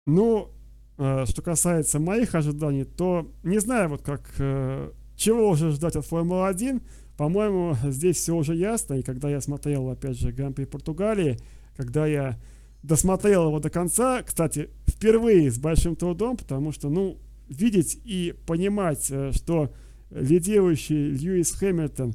Ну, 0.06 0.50
э, 0.98 1.24
что 1.26 1.40
касается 1.40 2.00
моих 2.00 2.34
ожиданий, 2.34 2.84
то 2.84 3.30
не 3.44 3.60
знаю, 3.60 3.90
вот 3.90 4.02
как 4.02 4.22
э, 4.40 4.90
чего 5.20 5.50
уже 5.50 5.70
ждать 5.70 5.96
от 5.96 6.06
Формулы-1? 6.06 6.82
По-моему, 7.16 7.76
здесь 7.84 8.16
все 8.16 8.34
уже 8.34 8.56
ясно. 8.56 8.94
И 8.94 9.02
когда 9.02 9.28
я 9.28 9.42
смотрел, 9.42 9.90
опять 9.90 10.18
же, 10.18 10.32
Гран-при 10.32 10.64
Португалии, 10.64 11.36
когда 11.76 12.06
я 12.06 12.38
досмотрел 12.82 13.48
его 13.48 13.60
до 13.60 13.68
конца, 13.68 14.22
кстати, 14.22 14.70
впервые 14.88 15.50
с 15.50 15.58
большим 15.58 15.94
трудом, 15.94 16.38
потому 16.38 16.72
что, 16.72 16.88
ну, 16.88 17.18
видеть 17.48 18.00
и 18.04 18.34
понимать, 18.46 19.10
э, 19.10 19.32
что 19.32 19.70
лидирующий 20.10 21.10
Льюис 21.10 21.52
Хэмилтон 21.52 22.14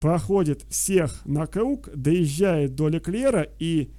проходит 0.00 0.62
всех 0.68 1.24
на 1.24 1.46
круг, 1.46 1.88
доезжает 1.94 2.74
до 2.74 2.88
Леклера, 2.88 3.46
и 3.60 3.92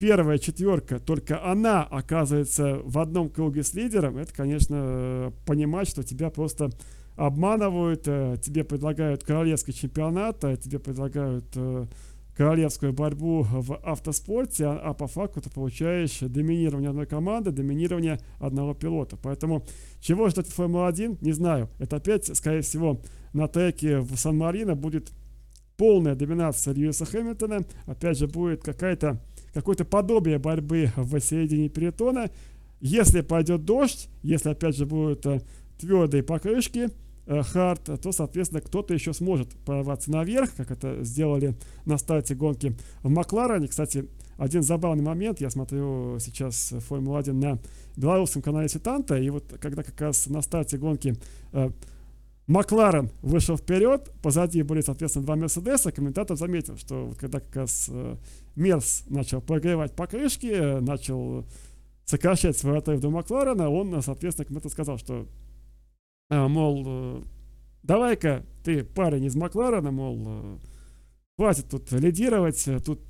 первая 0.00 0.38
четверка, 0.38 0.98
только 0.98 1.44
она 1.44 1.84
оказывается 1.84 2.80
в 2.82 2.98
одном 2.98 3.30
круге 3.30 3.62
с 3.62 3.74
лидером, 3.74 4.16
это, 4.16 4.34
конечно, 4.34 4.76
э, 4.76 5.30
понимать, 5.46 5.88
что 5.88 6.02
тебя 6.02 6.30
просто 6.30 6.70
обманывают, 7.20 8.08
э, 8.08 8.36
тебе 8.40 8.64
предлагают 8.64 9.24
королевский 9.24 9.74
чемпионат, 9.74 10.42
э, 10.42 10.56
тебе 10.56 10.78
предлагают 10.78 11.44
э, 11.54 11.86
королевскую 12.34 12.94
борьбу 12.94 13.42
в 13.42 13.76
автоспорте, 13.84 14.64
а, 14.64 14.80
а 14.82 14.94
по 14.94 15.06
факту 15.06 15.42
ты 15.42 15.50
получаешь 15.50 16.20
доминирование 16.20 16.88
одной 16.88 17.04
команды, 17.04 17.50
доминирование 17.50 18.20
одного 18.38 18.72
пилота. 18.72 19.18
Поэтому 19.22 19.66
чего 20.00 20.30
ждать 20.30 20.46
в 20.46 20.54
Формуле-1, 20.54 21.18
не 21.20 21.32
знаю. 21.32 21.68
Это 21.78 21.96
опять, 21.96 22.34
скорее 22.34 22.62
всего, 22.62 23.02
на 23.34 23.48
треке 23.48 23.98
в 23.98 24.16
Сан-Марино 24.16 24.74
будет 24.74 25.12
полная 25.76 26.14
доминация 26.14 26.72
Льюиса 26.72 27.04
Хэмилтона. 27.04 27.66
Опять 27.84 28.16
же, 28.16 28.28
будет 28.28 28.62
какая-то 28.62 29.20
какое-то 29.52 29.84
подобие 29.84 30.38
борьбы 30.38 30.90
в 30.96 31.20
середине 31.20 31.68
перетона. 31.68 32.30
Если 32.80 33.20
пойдет 33.20 33.66
дождь, 33.66 34.08
если 34.22 34.48
опять 34.48 34.76
же 34.76 34.86
будут 34.86 35.26
твердые 35.78 36.22
покрышки, 36.22 36.88
э, 37.26 37.42
то, 37.42 38.12
соответственно, 38.12 38.60
кто-то 38.60 38.94
еще 38.94 39.12
сможет 39.12 39.50
прорваться 39.64 40.10
наверх, 40.10 40.54
как 40.56 40.70
это 40.70 41.02
сделали 41.04 41.54
на 41.84 41.98
старте 41.98 42.34
гонки 42.34 42.76
в 43.02 43.10
Макларене. 43.10 43.68
Кстати, 43.68 44.08
один 44.36 44.62
забавный 44.62 45.04
момент, 45.04 45.40
я 45.40 45.50
смотрю 45.50 46.18
сейчас 46.18 46.72
Формулу-1 46.88 47.32
на 47.32 47.58
белорусском 47.96 48.40
канале 48.40 48.68
Сетанта, 48.68 49.16
и 49.16 49.28
вот 49.28 49.44
когда 49.60 49.82
как 49.82 50.00
раз 50.00 50.26
на 50.28 50.40
старте 50.40 50.78
гонки 50.78 51.14
э, 51.52 51.70
Макларен 52.46 53.10
вышел 53.22 53.56
вперед, 53.56 54.10
позади 54.22 54.62
были, 54.62 54.80
соответственно, 54.80 55.24
два 55.24 55.36
Мерседеса, 55.36 55.92
комментатор 55.92 56.36
заметил, 56.36 56.76
что 56.78 57.06
вот 57.06 57.18
когда 57.18 57.38
как 57.38 57.54
раз 57.54 57.88
э, 57.88 58.16
Мерс 58.56 59.04
начал 59.08 59.40
прогревать 59.40 59.94
покрышки, 59.94 60.46
э, 60.46 60.80
начал 60.80 61.44
сокращать 62.06 62.58
свой 62.58 62.78
отрыв 62.78 63.00
до 63.00 63.10
Макларена, 63.10 63.70
он, 63.70 64.02
соответственно, 64.02 64.46
комментатор 64.46 64.72
сказал, 64.72 64.98
что 64.98 65.28
мол, 66.30 66.84
э, 66.86 67.22
давай-ка 67.82 68.44
ты 68.64 68.84
парень 68.84 69.24
из 69.24 69.34
Макларена, 69.34 69.90
мол, 69.90 70.24
э, 70.26 70.58
хватит 71.36 71.68
тут 71.68 71.90
лидировать, 71.92 72.66
э, 72.68 72.78
тут 72.78 73.00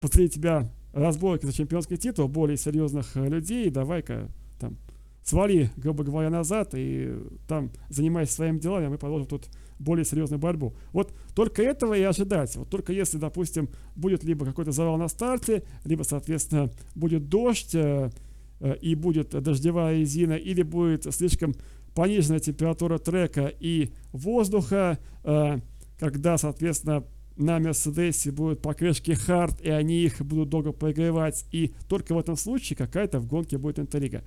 после 0.00 0.28
тебя 0.28 0.70
разборки 0.94 1.44
за 1.44 1.52
чемпионский 1.52 1.98
титул 1.98 2.28
более 2.28 2.56
серьезных 2.56 3.14
людей, 3.14 3.68
давай-ка 3.70 4.30
там 4.58 4.78
свали, 5.22 5.70
грубо 5.76 6.02
говоря, 6.02 6.30
назад 6.30 6.70
и 6.74 7.14
там 7.46 7.70
занимайся 7.90 8.32
своими 8.32 8.58
делами, 8.58 8.86
а 8.86 8.90
мы 8.90 8.96
продолжим 8.96 9.28
тут 9.28 9.48
более 9.78 10.06
серьезную 10.06 10.40
борьбу. 10.40 10.74
Вот 10.92 11.12
только 11.34 11.62
этого 11.62 11.94
и 11.94 12.02
ожидать. 12.02 12.56
Вот 12.56 12.70
только 12.70 12.92
если, 12.92 13.18
допустим, 13.18 13.68
будет 13.94 14.24
либо 14.24 14.46
какой-то 14.46 14.72
завал 14.72 14.96
на 14.96 15.08
старте, 15.08 15.62
либо, 15.84 16.02
соответственно, 16.02 16.70
будет 16.94 17.28
дождь 17.28 17.74
и 17.74 18.94
будет 18.94 19.30
дождевая 19.30 19.98
резина, 19.98 20.34
или 20.34 20.62
будет 20.62 21.14
слишком 21.14 21.54
пониженная 21.94 22.40
температура 22.40 22.98
трека 22.98 23.46
и 23.46 23.90
воздуха, 24.12 24.98
э, 25.24 25.58
когда, 25.98 26.38
соответственно, 26.38 27.04
на 27.36 27.58
Мерседесе 27.58 28.30
будут 28.30 28.62
покрышки 28.62 29.12
хард, 29.12 29.60
и 29.60 29.70
они 29.70 30.02
их 30.02 30.20
будут 30.20 30.50
долго 30.50 30.72
прогревать, 30.72 31.46
и 31.52 31.72
только 31.88 32.14
в 32.14 32.18
этом 32.18 32.36
случае 32.36 32.76
какая-то 32.76 33.18
в 33.18 33.26
гонке 33.26 33.58
будет 33.58 33.78
интрига. 33.78 34.22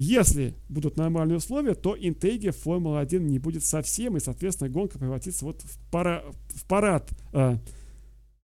Если 0.00 0.54
будут 0.68 0.96
нормальные 0.96 1.36
условия, 1.36 1.74
то 1.74 1.94
интриги 1.98 2.50
в 2.50 2.56
Формуле-1 2.56 3.20
не 3.20 3.38
будет 3.38 3.64
совсем, 3.64 4.16
и, 4.16 4.20
соответственно, 4.20 4.70
гонка 4.70 4.98
превратится 4.98 5.44
вот 5.44 5.62
в, 5.62 5.78
пара, 5.90 6.24
в 6.48 6.66
парад 6.66 7.08
э, 7.32 7.58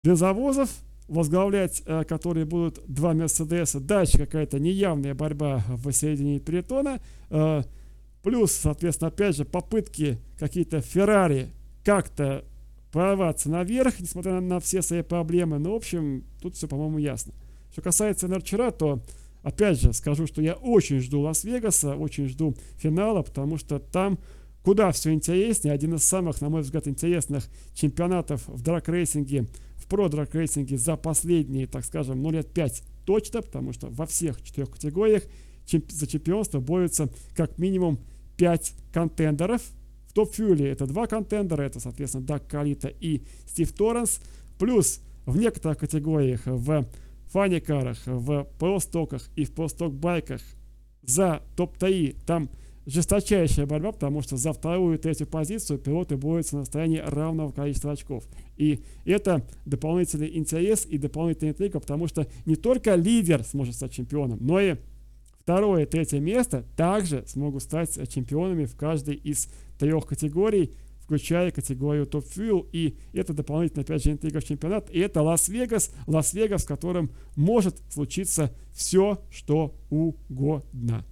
бензовозов, 0.04 0.70
возглавлять 1.08 1.82
э, 1.84 2.04
которые 2.04 2.46
будут 2.46 2.80
два 2.86 3.12
Мерседеса. 3.12 3.80
Дальше 3.80 4.18
какая-то 4.18 4.60
неявная 4.60 5.14
борьба 5.14 5.64
в 5.68 5.90
середине 5.92 6.38
перетона. 6.38 7.00
Э, 7.30 7.62
Плюс, 8.22 8.52
соответственно, 8.52 9.08
опять 9.08 9.36
же, 9.36 9.44
попытки 9.44 10.18
какие-то 10.38 10.80
Феррари 10.80 11.48
как-то 11.84 12.44
прорваться 12.92 13.50
наверх, 13.50 13.98
несмотря 14.00 14.40
на 14.40 14.60
все 14.60 14.82
свои 14.82 15.02
проблемы. 15.02 15.58
Ну, 15.58 15.72
в 15.72 15.76
общем, 15.76 16.24
тут 16.40 16.54
все, 16.54 16.68
по-моему, 16.68 16.98
ясно. 16.98 17.32
Что 17.72 17.82
касается 17.82 18.28
Нерчера, 18.28 18.70
то, 18.70 19.02
опять 19.42 19.80
же, 19.80 19.92
скажу, 19.92 20.26
что 20.26 20.42
я 20.42 20.54
очень 20.54 21.00
жду 21.00 21.20
Лас-Вегаса, 21.20 21.96
очень 21.96 22.28
жду 22.28 22.54
финала, 22.76 23.22
потому 23.22 23.56
что 23.56 23.78
там 23.78 24.18
куда 24.62 24.92
все 24.92 25.12
интереснее. 25.12 25.74
Один 25.74 25.94
из 25.94 26.04
самых, 26.04 26.40
на 26.40 26.48
мой 26.48 26.60
взгляд, 26.60 26.86
интересных 26.86 27.48
чемпионатов 27.74 28.46
в 28.46 28.62
драг-рейсинге, 28.62 29.48
в 29.76 29.86
про-драг-рейсинге 29.86 30.76
за 30.76 30.96
последние, 30.96 31.66
так 31.66 31.84
скажем, 31.84 32.22
ну, 32.22 32.30
лет 32.30 32.52
5 32.52 32.82
точно, 33.04 33.42
потому 33.42 33.72
что 33.72 33.88
во 33.88 34.06
всех 34.06 34.40
четырех 34.42 34.70
категориях 34.70 35.24
за 35.66 36.06
чемпионство 36.06 36.60
борются 36.60 37.08
как 37.34 37.58
минимум 37.58 37.98
5 38.42 38.74
контендеров. 38.92 39.62
В 40.08 40.14
топ-фьюле 40.14 40.68
это 40.68 40.86
два 40.86 41.06
контендера, 41.06 41.62
это, 41.62 41.78
соответственно, 41.78 42.24
Дак 42.24 42.48
Калита 42.48 42.88
и 42.88 43.22
Стив 43.46 43.72
Торренс. 43.72 44.20
Плюс 44.58 45.00
в 45.26 45.36
некоторых 45.36 45.78
категориях, 45.78 46.40
в 46.46 46.84
фаникарах, 47.28 48.04
в 48.04 48.48
простоках 48.58 49.30
и 49.36 49.44
в 49.44 49.52
просток-байках 49.52 50.40
за 51.04 51.40
топ-3 51.54 52.16
там 52.26 52.50
жесточайшая 52.84 53.66
борьба, 53.66 53.92
потому 53.92 54.22
что 54.22 54.36
за 54.36 54.52
вторую 54.52 54.98
и 54.98 55.00
третью 55.00 55.28
позицию 55.28 55.78
пилоты 55.78 56.16
борются 56.16 56.56
на 56.56 56.62
расстоянии 56.62 56.98
равного 56.98 57.52
количества 57.52 57.92
очков. 57.92 58.24
И 58.56 58.82
это 59.04 59.46
дополнительный 59.66 60.36
интерес 60.36 60.84
и 60.84 60.98
дополнительная 60.98 61.52
интрига, 61.52 61.78
потому 61.78 62.08
что 62.08 62.26
не 62.44 62.56
только 62.56 62.96
лидер 62.96 63.44
сможет 63.44 63.76
стать 63.76 63.92
чемпионом, 63.92 64.38
но 64.40 64.58
и 64.58 64.78
Второе 65.42 65.82
и 65.82 65.86
третье 65.86 66.20
место 66.20 66.64
также 66.76 67.24
смогут 67.26 67.64
стать 67.64 67.98
чемпионами 68.08 68.64
в 68.64 68.76
каждой 68.76 69.16
из 69.16 69.48
трех 69.76 70.06
категорий, 70.06 70.72
включая 71.00 71.50
категорию 71.50 72.06
Top 72.06 72.24
Fuel. 72.32 72.68
И 72.70 72.96
это 73.12 73.34
дополнительно, 73.34 73.82
опять 73.82 74.04
же, 74.04 74.12
интрига 74.12 74.38
в 74.38 74.44
чемпионат. 74.44 74.88
И 74.90 75.00
это 75.00 75.20
Лас-Вегас, 75.20 75.90
Лас-Вегас, 76.06 76.62
в 76.62 76.68
котором 76.68 77.10
может 77.34 77.82
случиться 77.90 78.54
все, 78.72 79.20
что 79.32 79.74
угодно. 79.90 81.04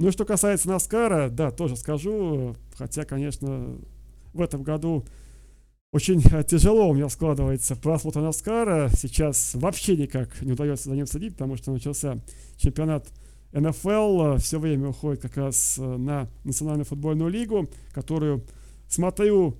Ну 0.00 0.08
и 0.08 0.10
что 0.10 0.24
касается 0.24 0.68
Наскара, 0.68 1.28
да, 1.28 1.52
тоже 1.52 1.76
скажу, 1.76 2.56
хотя, 2.76 3.04
конечно, 3.04 3.78
в 4.32 4.42
этом 4.42 4.64
году 4.64 5.04
очень 5.92 6.20
тяжело 6.48 6.88
у 6.88 6.94
меня 6.94 7.08
складывается 7.08 7.76
просмотр 7.76 8.20
Наскара. 8.20 8.90
Сейчас 8.96 9.54
вообще 9.54 9.96
никак 9.96 10.42
не 10.42 10.54
удается 10.54 10.88
за 10.90 10.96
ним 10.96 11.06
следить, 11.06 11.34
потому 11.34 11.54
что 11.54 11.70
начался 11.70 12.18
чемпионат 12.56 13.06
НФЛ 13.54 14.36
все 14.38 14.58
время 14.58 14.88
уходит 14.88 15.22
как 15.22 15.36
раз 15.36 15.78
э, 15.78 15.96
на 15.96 16.28
Национальную 16.42 16.84
футбольную 16.84 17.30
лигу, 17.30 17.68
которую 17.92 18.44
смотрю 18.88 19.56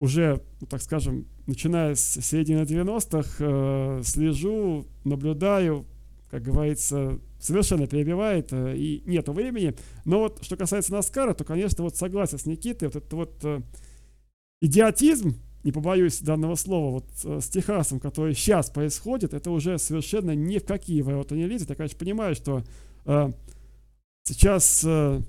уже, 0.00 0.42
ну, 0.60 0.66
так 0.66 0.80
скажем, 0.80 1.26
начиная 1.46 1.94
с 1.94 2.20
середины 2.22 2.62
90-х, 2.62 3.36
э, 3.38 4.02
слежу, 4.04 4.86
наблюдаю, 5.04 5.84
как 6.30 6.42
говорится, 6.42 7.18
совершенно 7.38 7.86
перебивает 7.86 8.52
э, 8.52 8.74
и 8.76 9.02
нету 9.04 9.32
времени. 9.32 9.74
Но 10.06 10.20
вот 10.20 10.42
что 10.42 10.56
касается 10.56 10.92
Наскара, 10.92 11.34
то, 11.34 11.44
конечно, 11.44 11.84
вот 11.84 11.96
согласен 11.96 12.38
с 12.38 12.46
Никитой, 12.46 12.88
вот 12.88 12.96
этот 12.96 13.12
вот 13.12 13.34
э, 13.44 13.60
идиотизм, 14.62 15.36
не 15.62 15.72
побоюсь 15.72 16.20
данного 16.20 16.54
слова, 16.54 16.90
вот 16.90 17.06
э, 17.24 17.40
с 17.42 17.48
Техасом, 17.50 18.00
который 18.00 18.34
сейчас 18.34 18.70
происходит, 18.70 19.34
это 19.34 19.50
уже 19.50 19.78
совершенно 19.78 20.34
ни 20.34 20.56
в 20.56 20.64
какие 20.64 21.02
ворота 21.02 21.34
не 21.34 21.46
лезет. 21.46 21.68
Я, 21.68 21.76
конечно, 21.76 21.98
понимаю, 21.98 22.34
что 22.34 22.62
Э, 22.62 22.64
сейчас 24.24 24.82
э, 24.84 25.20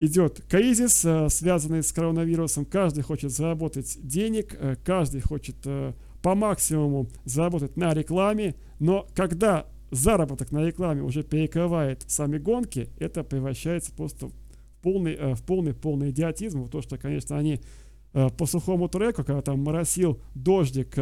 идет 0.00 0.42
кризис, 0.48 1.04
э, 1.04 1.28
связанный 1.28 1.82
с 1.82 1.92
коронавирусом. 1.92 2.64
Каждый 2.64 3.02
хочет 3.02 3.32
заработать 3.32 3.98
денег, 4.00 4.58
каждый 4.84 5.20
хочет 5.20 5.56
по 6.22 6.34
максимуму 6.34 7.08
заработать 7.24 7.76
на 7.76 7.94
рекламе. 7.94 8.54
Но 8.78 9.06
когда 9.14 9.66
заработок 9.90 10.50
на 10.52 10.64
рекламе 10.64 11.02
уже 11.02 11.22
перекрывает 11.22 12.04
сами 12.08 12.38
гонки, 12.38 12.88
это 12.98 13.22
превращается 13.24 13.92
просто 13.92 14.28
в 14.28 14.32
полный, 14.82 15.34
в 15.34 15.42
полный, 15.44 15.74
полный 15.74 16.10
идиотизм. 16.10 16.68
То, 16.68 16.82
что, 16.82 16.98
конечно, 16.98 17.36
они 17.36 17.60
по 18.12 18.46
сухому 18.46 18.88
треку, 18.88 19.24
когда 19.24 19.42
там 19.42 19.60
моросил 19.60 20.20
дождик 20.34 20.96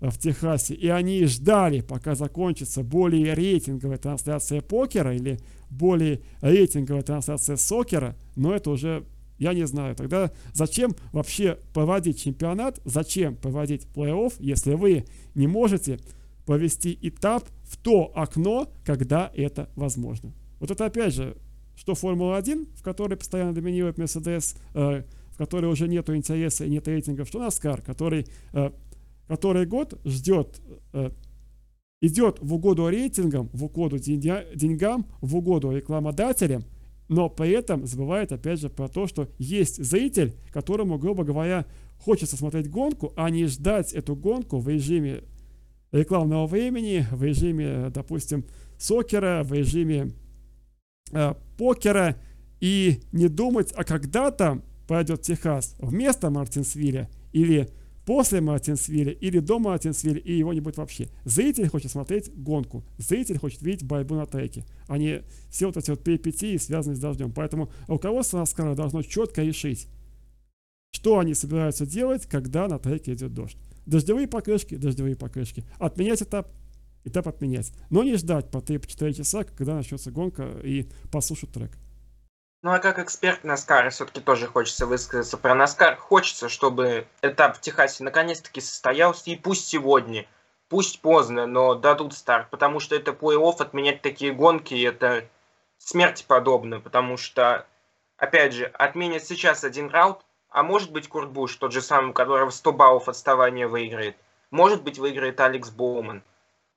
в 0.00 0.16
Техасе, 0.18 0.74
и 0.74 0.88
они 0.88 1.24
ждали, 1.24 1.80
пока 1.80 2.14
закончится 2.14 2.82
более 2.82 3.34
рейтинговая 3.34 3.98
трансляция 3.98 4.60
покера 4.60 5.14
или 5.14 5.38
более 5.70 6.20
рейтинговая 6.40 7.02
трансляция 7.02 7.56
сокера, 7.56 8.16
но 8.36 8.54
это 8.54 8.70
уже, 8.70 9.04
я 9.38 9.54
не 9.54 9.66
знаю, 9.66 9.96
тогда 9.96 10.30
зачем 10.52 10.94
вообще 11.12 11.58
проводить 11.74 12.22
чемпионат, 12.22 12.80
зачем 12.84 13.36
проводить 13.36 13.86
плей-офф, 13.94 14.34
если 14.38 14.74
вы 14.74 15.04
не 15.34 15.46
можете 15.46 15.98
провести 16.46 16.98
этап 17.02 17.44
в 17.64 17.76
то 17.76 18.12
окно, 18.14 18.72
когда 18.84 19.30
это 19.34 19.68
возможно. 19.74 20.32
Вот 20.60 20.70
это 20.70 20.86
опять 20.86 21.14
же, 21.14 21.36
что 21.76 21.94
Формула-1, 21.94 22.68
в 22.76 22.82
которой 22.82 23.16
постоянно 23.16 23.52
доминирует 23.52 23.98
Мерседес, 23.98 24.56
э, 24.74 25.02
в 25.30 25.36
которой 25.36 25.66
уже 25.66 25.86
нет 25.86 26.08
интереса 26.10 26.64
и 26.64 26.70
нет 26.70 26.88
рейтингов, 26.88 27.28
что 27.28 27.38
Наскар, 27.38 27.82
который 27.82 28.26
э, 28.52 28.70
который 29.28 29.66
год 29.66 30.00
ждет, 30.04 30.60
э, 30.92 31.10
идет 32.00 32.38
в 32.40 32.54
угоду 32.54 32.88
рейтингам, 32.88 33.48
в 33.52 33.64
угоду 33.64 33.98
деньгам, 33.98 35.06
в 35.20 35.36
угоду 35.36 35.70
рекламодателям, 35.70 36.64
но 37.08 37.28
при 37.28 37.50
этом 37.50 37.86
забывает 37.86 38.32
опять 38.32 38.60
же 38.60 38.68
про 38.68 38.88
то, 38.88 39.06
что 39.06 39.28
есть 39.38 39.82
зритель, 39.82 40.34
которому, 40.52 40.98
грубо 40.98 41.24
говоря, 41.24 41.66
хочется 41.98 42.36
смотреть 42.36 42.70
гонку, 42.70 43.12
а 43.16 43.30
не 43.30 43.46
ждать 43.46 43.92
эту 43.92 44.16
гонку 44.16 44.58
в 44.58 44.68
режиме 44.68 45.22
рекламного 45.92 46.46
времени, 46.46 47.06
в 47.10 47.22
режиме, 47.22 47.90
допустим, 47.90 48.44
сокера, 48.78 49.42
в 49.42 49.52
режиме 49.52 50.12
э, 51.12 51.34
покера 51.56 52.16
и 52.60 53.00
не 53.12 53.28
думать, 53.28 53.72
а 53.74 53.84
когда 53.84 54.30
там 54.30 54.62
пойдет 54.86 55.22
Техас 55.22 55.76
вместо 55.78 56.30
Мартинсвилля 56.30 57.08
или 57.32 57.68
после 58.08 58.40
Мартинсвилля 58.40 59.12
или 59.12 59.38
до 59.38 59.58
Мартинсвилля, 59.58 60.18
и 60.18 60.32
его 60.32 60.54
не 60.54 60.60
будет 60.60 60.78
вообще. 60.78 61.10
Зритель 61.26 61.68
хочет 61.68 61.90
смотреть 61.90 62.34
гонку, 62.34 62.82
зритель 62.96 63.36
хочет 63.36 63.60
видеть 63.60 63.86
борьбу 63.86 64.14
на 64.14 64.24
треке, 64.24 64.64
а 64.86 64.96
не 64.96 65.24
все 65.50 65.66
вот 65.66 65.76
эти 65.76 65.90
вот 65.90 66.02
перипетии, 66.02 66.56
связанные 66.56 66.96
с 66.96 67.00
дождем. 67.00 67.32
Поэтому 67.32 67.70
руководство 67.86 68.38
Наскара 68.38 68.74
должно 68.74 69.02
четко 69.02 69.42
решить, 69.42 69.88
что 70.90 71.18
они 71.18 71.34
собираются 71.34 71.84
делать, 71.84 72.24
когда 72.24 72.66
на 72.66 72.78
треке 72.78 73.12
идет 73.12 73.34
дождь. 73.34 73.58
Дождевые 73.84 74.26
покрышки, 74.26 74.76
дождевые 74.76 75.14
покрышки. 75.14 75.66
Отменять 75.78 76.22
этап, 76.22 76.50
этап 77.04 77.28
отменять. 77.28 77.74
Но 77.90 78.04
не 78.04 78.16
ждать 78.16 78.50
по 78.50 78.56
3-4 78.56 79.12
часа, 79.12 79.44
когда 79.44 79.74
начнется 79.74 80.10
гонка 80.10 80.58
и 80.64 80.88
послушать 81.12 81.52
трек. 81.52 81.76
Ну 82.60 82.72
а 82.72 82.80
как 82.80 82.98
эксперт 82.98 83.44
Наскара 83.44 83.90
все-таки 83.90 84.20
тоже 84.20 84.48
хочется 84.48 84.84
высказаться 84.86 85.38
про 85.38 85.54
Наскар. 85.54 85.94
Хочется, 85.94 86.48
чтобы 86.48 87.06
этап 87.22 87.56
в 87.56 87.60
Техасе 87.60 88.02
наконец-таки 88.02 88.60
состоялся, 88.60 89.30
и 89.30 89.36
пусть 89.36 89.68
сегодня, 89.68 90.26
пусть 90.68 91.00
поздно, 91.00 91.46
но 91.46 91.76
дадут 91.76 92.14
старт, 92.14 92.50
потому 92.50 92.80
что 92.80 92.96
это 92.96 93.12
плей-офф, 93.12 93.60
отменять 93.60 94.02
такие 94.02 94.32
гонки, 94.32 94.74
это 94.82 95.24
смерти 95.78 96.24
подобно, 96.26 96.80
потому 96.80 97.16
что, 97.16 97.64
опять 98.16 98.54
же, 98.54 98.64
отменят 98.66 99.22
сейчас 99.22 99.62
один 99.62 99.88
раунд, 99.88 100.18
а 100.50 100.64
может 100.64 100.90
быть 100.90 101.08
Курт 101.08 101.30
Буш, 101.30 101.54
тот 101.54 101.72
же 101.72 101.80
самый, 101.80 102.10
у 102.10 102.12
которого 102.12 102.50
100 102.50 102.72
баллов 102.72 103.08
отставания 103.08 103.68
выиграет. 103.68 104.16
Может 104.50 104.82
быть 104.82 104.98
выиграет 104.98 105.38
Алекс 105.38 105.70
Боуман. 105.70 106.24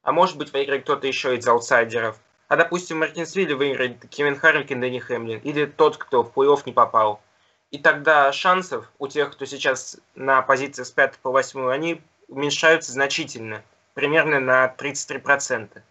А 0.04 0.12
может 0.12 0.38
быть 0.38 0.54
выиграет 0.54 0.84
кто-то 0.84 1.08
еще 1.08 1.36
из 1.36 1.48
аутсайдеров– 1.48 2.20
а, 2.52 2.58
допустим, 2.58 3.00
Мартинсвилли 3.00 3.54
выиграет 3.54 4.06
Кевин 4.10 4.36
Харрикен, 4.36 4.82
Дэнни 4.82 5.00
Хэмлин, 5.00 5.40
или 5.40 5.66
тот, 5.66 5.96
кто 5.96 6.22
в 6.22 6.34
плей-офф 6.34 6.64
не 6.66 6.74
попал. 6.74 7.22
И 7.70 7.78
тогда 7.78 8.34
шансов 8.34 8.92
у 9.00 9.08
тех, 9.08 9.32
кто 9.32 9.46
сейчас 9.46 9.98
на 10.16 10.42
позиции 10.42 10.84
с 10.84 10.92
5 10.92 11.20
по 11.20 11.32
8, 11.32 11.72
они 11.72 12.02
уменьшаются 12.28 12.92
значительно, 12.92 13.64
примерно 13.94 14.42
на 14.42 14.76
33%. 14.78 15.82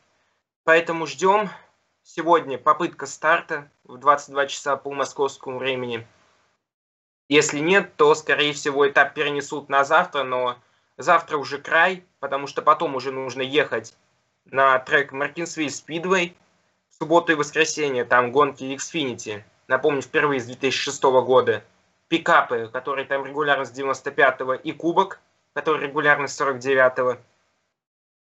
Поэтому 0.65 1.07
ждем. 1.07 1.49
Сегодня 2.03 2.59
попытка 2.59 3.07
старта 3.07 3.71
в 3.85 3.97
22 3.97 4.47
часа 4.49 4.77
по 4.77 4.93
московскому 4.93 5.57
времени. 5.57 6.07
Если 7.31 7.61
нет, 7.61 7.97
то, 7.97 8.15
скорее 8.15 8.53
всего, 8.53 8.87
этап 8.87 9.15
перенесут 9.15 9.71
на 9.71 9.83
завтра, 9.85 10.25
но 10.25 10.59
завтра 10.99 11.39
уже 11.39 11.57
край, 11.57 12.05
потому 12.19 12.47
что 12.47 12.61
потом 12.61 12.97
уже 12.97 13.13
нужно 13.13 13.41
ехать 13.41 13.97
на 14.45 14.79
трек 14.79 15.13
Мартинсвилл 15.13 15.71
Спидвей, 15.71 16.37
субботу 17.01 17.33
и 17.33 17.35
воскресенье, 17.35 18.05
там 18.05 18.31
гонки 18.31 18.65
Xfinity, 18.65 19.43
напомню, 19.69 20.03
впервые 20.03 20.39
с 20.39 20.45
2006 20.45 21.03
года, 21.03 21.65
пикапы, 22.09 22.69
которые 22.71 23.07
там 23.07 23.25
регулярно 23.25 23.65
с 23.65 23.73
95-го, 23.73 24.55
и 24.55 24.73
кубок, 24.73 25.21
который 25.55 25.87
регулярно 25.87 26.29
с 26.29 26.39
49-го. 26.39 27.17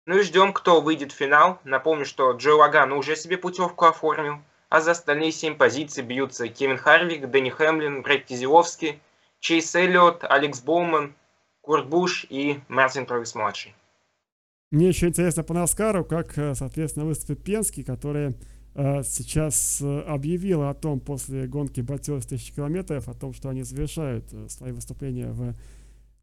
Ну 0.06 0.18
и 0.18 0.22
ждем, 0.24 0.54
кто 0.54 0.80
выйдет 0.80 1.12
в 1.12 1.16
финал. 1.16 1.60
Напомню, 1.66 2.06
что 2.06 2.32
Джо 2.32 2.56
Лаган 2.56 2.94
уже 2.94 3.16
себе 3.16 3.38
путевку 3.38 3.86
оформил, 3.86 4.40
а 4.70 4.80
за 4.80 4.92
остальные 4.92 5.34
семь 5.34 5.56
позиций 5.56 6.04
бьются 6.04 6.48
Кевин 6.48 6.78
Харвик, 6.78 7.30
Дэнни 7.30 7.50
Хэмлин, 7.50 8.02
Брэд 8.02 8.26
Кизиловский, 8.26 9.02
Чейз 9.42 9.76
Эллиот, 9.76 10.24
Алекс 10.24 10.62
Боуман, 10.62 11.14
Курт 11.60 11.88
Буш 11.88 12.26
и 12.30 12.62
Мартин 12.70 13.06
Тровис-младший. 13.06 13.76
Мне 14.72 14.88
еще 14.88 15.10
интересно 15.10 15.44
по 15.44 15.54
Наскару, 15.54 16.06
как, 16.06 16.38
э, 16.38 16.56
соответственно, 16.56 17.06
выступит 17.06 17.44
Пенский, 17.44 17.84
который 17.84 18.36
сейчас 18.76 19.80
э, 19.82 20.00
объявила 20.02 20.70
о 20.70 20.74
том, 20.74 21.00
после 21.00 21.46
гонки 21.46 21.82
Батиос 21.82 22.26
1000 22.26 22.54
километров, 22.54 23.10
о 23.10 23.14
том, 23.14 23.34
что 23.34 23.50
они 23.50 23.64
завершают 23.64 24.26
э, 24.32 24.48
свои 24.48 24.72
выступления 24.72 25.28
в 25.32 25.56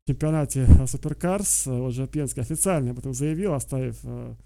чемпионате 0.07 0.67
Supercars. 0.87 1.67
Уже 1.67 2.07
Пенский 2.07 2.43
официально 2.43 2.93
об 2.93 2.99
этом 2.99 3.13
заявил, 3.13 3.53
оставив 3.53 4.03
в 4.03 4.37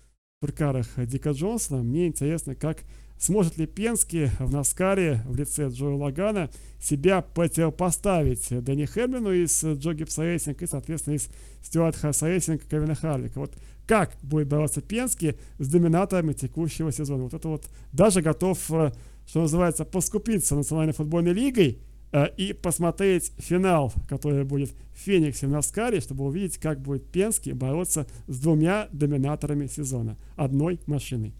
Суперкарах 0.41 0.89
Дика 1.07 1.31
Джонсона. 1.31 1.85
Мне 1.85 2.09
интересно, 2.09 2.57
как 2.57 2.79
сможет 3.19 3.57
ли 3.57 3.67
Пенский 3.67 4.31
в 4.41 4.53
Наскаре 4.53 5.23
в 5.25 5.37
лице 5.37 5.69
Джоя 5.69 5.95
Логано 5.95 6.51
себя 6.81 7.23
противопоставить 7.23 8.49
Дэнни 8.51 8.87
Хэмлину 8.87 9.31
из 9.31 9.63
Джо 9.63 9.95
Гибса 9.95 10.25
Racing 10.25 10.61
и, 10.63 10.67
соответственно, 10.67 11.15
из 11.15 11.29
Stewart-Haas 11.63 12.29
Racing 12.29 12.65
Кевина 12.65 12.97
Харвика. 12.97 13.39
Вот 13.39 13.53
как 13.87 14.17
будет 14.23 14.49
бороться 14.49 14.81
Пенский 14.81 15.37
с 15.59 15.69
доминаторами 15.69 16.33
текущего 16.33 16.93
сезона. 16.93 17.25
Вот 17.25 17.35
это 17.35 17.49
вот 17.49 17.67
даже 17.93 18.23
готов, 18.23 18.59
э, 18.71 18.93
что 19.27 19.41
называется, 19.41 19.85
поступиться 19.85 20.55
Национальной 20.55 20.95
футбольной 20.95 21.33
лигой 21.33 21.79
э, 22.13 22.29
и 22.37 22.53
посмотреть 22.53 23.33
финал, 23.39 23.93
который 24.09 24.45
будет 24.45 24.71
в 24.71 24.99
Фениксе 24.99 25.47
в 25.47 25.51
Наскаре, 25.51 26.01
чтобы 26.01 26.25
увидеть, 26.25 26.59
как 26.59 26.81
будет 26.81 27.11
Пенский 27.11 27.53
бороться 27.53 28.07
с 28.29 28.39
двумя 28.41 28.89
доминаторами 28.93 29.67
сезона, 29.67 30.17
одной 30.37 30.81
машиной. 30.87 31.35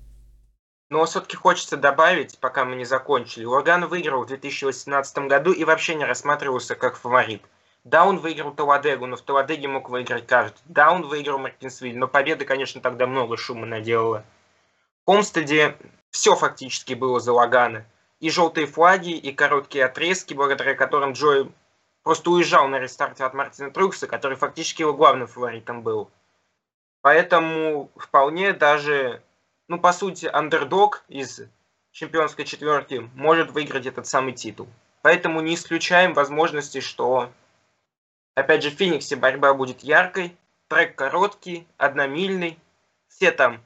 Но 0.91 1.07
все-таки 1.07 1.37
хочется 1.37 1.79
добавить, 1.79 2.39
пока 2.39 2.67
мы 2.67 2.77
не 2.77 2.85
закончили. 2.85 3.47
Лаган 3.47 3.89
выиграл 3.89 4.25
в 4.25 4.27
2018 4.27 5.19
году 5.21 5.51
и 5.51 5.65
вообще 5.65 5.95
не 5.95 6.05
рассматривался 6.05 6.75
как 6.75 6.97
фаворит. 6.97 7.41
Да, 7.85 8.07
он 8.07 8.19
выиграл 8.19 8.53
Таладегу, 8.55 9.07
но 9.07 9.17
в 9.17 9.23
Таладеге 9.23 9.67
мог 9.67 9.89
выиграть 9.89 10.27
каждый. 10.27 10.61
Да, 10.67 10.93
он 10.93 11.03
выиграл 11.03 11.39
Мартинсвиль, 11.39 11.99
но 11.99 12.07
победа, 12.07 12.45
конечно, 12.45 12.81
тогда 12.81 13.07
много 13.07 13.37
шума 13.37 13.67
наделала. 13.67 14.25
В 15.03 15.11
Хомстеде 15.11 15.77
все 16.11 16.37
фактически 16.37 16.95
было 16.95 17.19
за 17.19 17.33
Лагана. 17.33 17.85
И 18.21 18.31
желтые 18.31 18.69
флаги, 18.69 19.11
и 19.11 19.33
короткие 19.33 19.87
отрезки, 19.87 20.33
благодаря 20.33 20.77
которым 20.77 21.13
Джой 21.13 21.51
просто 22.05 22.31
уезжал 22.31 22.69
на 22.69 22.79
рестарте 22.79 23.25
от 23.25 23.35
Мартина 23.35 23.73
Трукса, 23.73 24.07
который 24.07 24.37
фактически 24.37 24.83
его 24.83 24.95
главным 24.95 25.27
фаворитом 25.27 25.83
был. 25.83 26.09
Поэтому 27.01 27.91
вполне 27.97 28.53
даже, 28.53 29.23
ну, 29.67 29.81
по 29.81 29.93
сути, 29.93 30.27
андердог 30.27 31.03
из 31.09 31.41
чемпионской 31.91 32.45
четверки 32.45 33.11
может 33.17 33.51
выиграть 33.51 33.87
этот 33.87 34.07
самый 34.07 34.35
титул. 34.35 34.69
Поэтому 35.03 35.41
не 35.41 35.57
исключаем 35.57 36.15
возможности, 36.15 36.79
что 36.79 37.33
Опять 38.35 38.63
же, 38.63 38.71
в 38.71 38.75
Фениксе 38.75 39.17
борьба 39.17 39.53
будет 39.53 39.81
яркой, 39.81 40.37
трек 40.69 40.95
короткий, 40.95 41.67
одномильный. 41.77 42.59
Все 43.09 43.31
там 43.31 43.63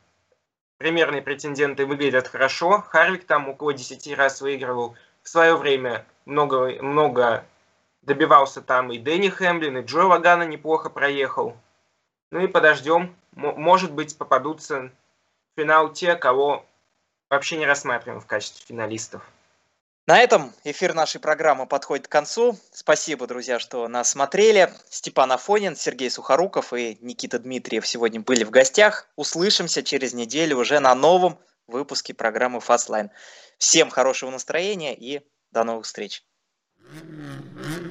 примерные 0.79 1.23
претенденты 1.23 1.87
выглядят 1.87 2.27
хорошо. 2.27 2.81
Харвик 2.81 3.25
там 3.25 3.49
около 3.49 3.73
10 3.73 4.17
раз 4.17 4.41
выигрывал. 4.41 4.97
В 5.23 5.29
свое 5.29 5.57
время 5.57 6.05
много, 6.25 6.83
много 6.83 7.45
добивался 8.03 8.61
там 8.61 8.93
и 8.93 8.99
Дэнни 8.99 9.29
Хэмлин, 9.29 9.79
и 9.79 9.83
Джо 9.83 10.05
Лагана 10.07 10.45
неплохо 10.45 10.91
проехал. 10.91 11.57
Ну 12.31 12.41
и 12.41 12.49
подождем. 12.49 13.14
Может 13.33 13.93
быть, 13.93 14.17
попадутся 14.19 14.91
в 15.55 15.61
финал 15.61 15.93
те, 15.93 16.17
кого 16.17 16.67
вообще 17.31 17.57
не 17.57 17.67
рассматриваем 17.67 18.21
в 18.21 18.27
качестве 18.27 18.64
финалистов. 18.67 19.23
На 20.07 20.21
этом 20.21 20.55
эфир 20.63 20.95
нашей 20.95 21.21
программы 21.21 21.67
подходит 21.67 22.07
к 22.07 22.13
концу. 22.13 22.57
Спасибо, 22.71 23.27
друзья, 23.27 23.59
что 23.59 23.89
нас 23.89 24.11
смотрели. 24.11 24.73
Степан 24.89 25.33
Афонин, 25.33 25.75
Сергей 25.75 26.11
Сухоруков 26.13 26.73
и 26.73 26.97
Никита 27.01 27.41
Дмитриев 27.41 27.85
сегодня 27.85 28.21
были 28.21 28.45
в 28.45 28.51
гостях. 28.51 29.09
Услышимся 29.17 29.83
через 29.83 30.15
неделю 30.15 30.59
уже 30.59 30.79
на 30.79 30.95
новом 30.95 31.41
выпуске 31.67 32.15
программы 32.15 32.61
Fastline. 32.61 33.11
Всем 33.59 33.91
хорошего 33.91 34.31
настроения 34.31 34.95
и 34.95 35.23
до 35.51 35.65
новых 35.65 35.87
встреч. 35.87 36.23
Mm-hmm. 36.79 37.87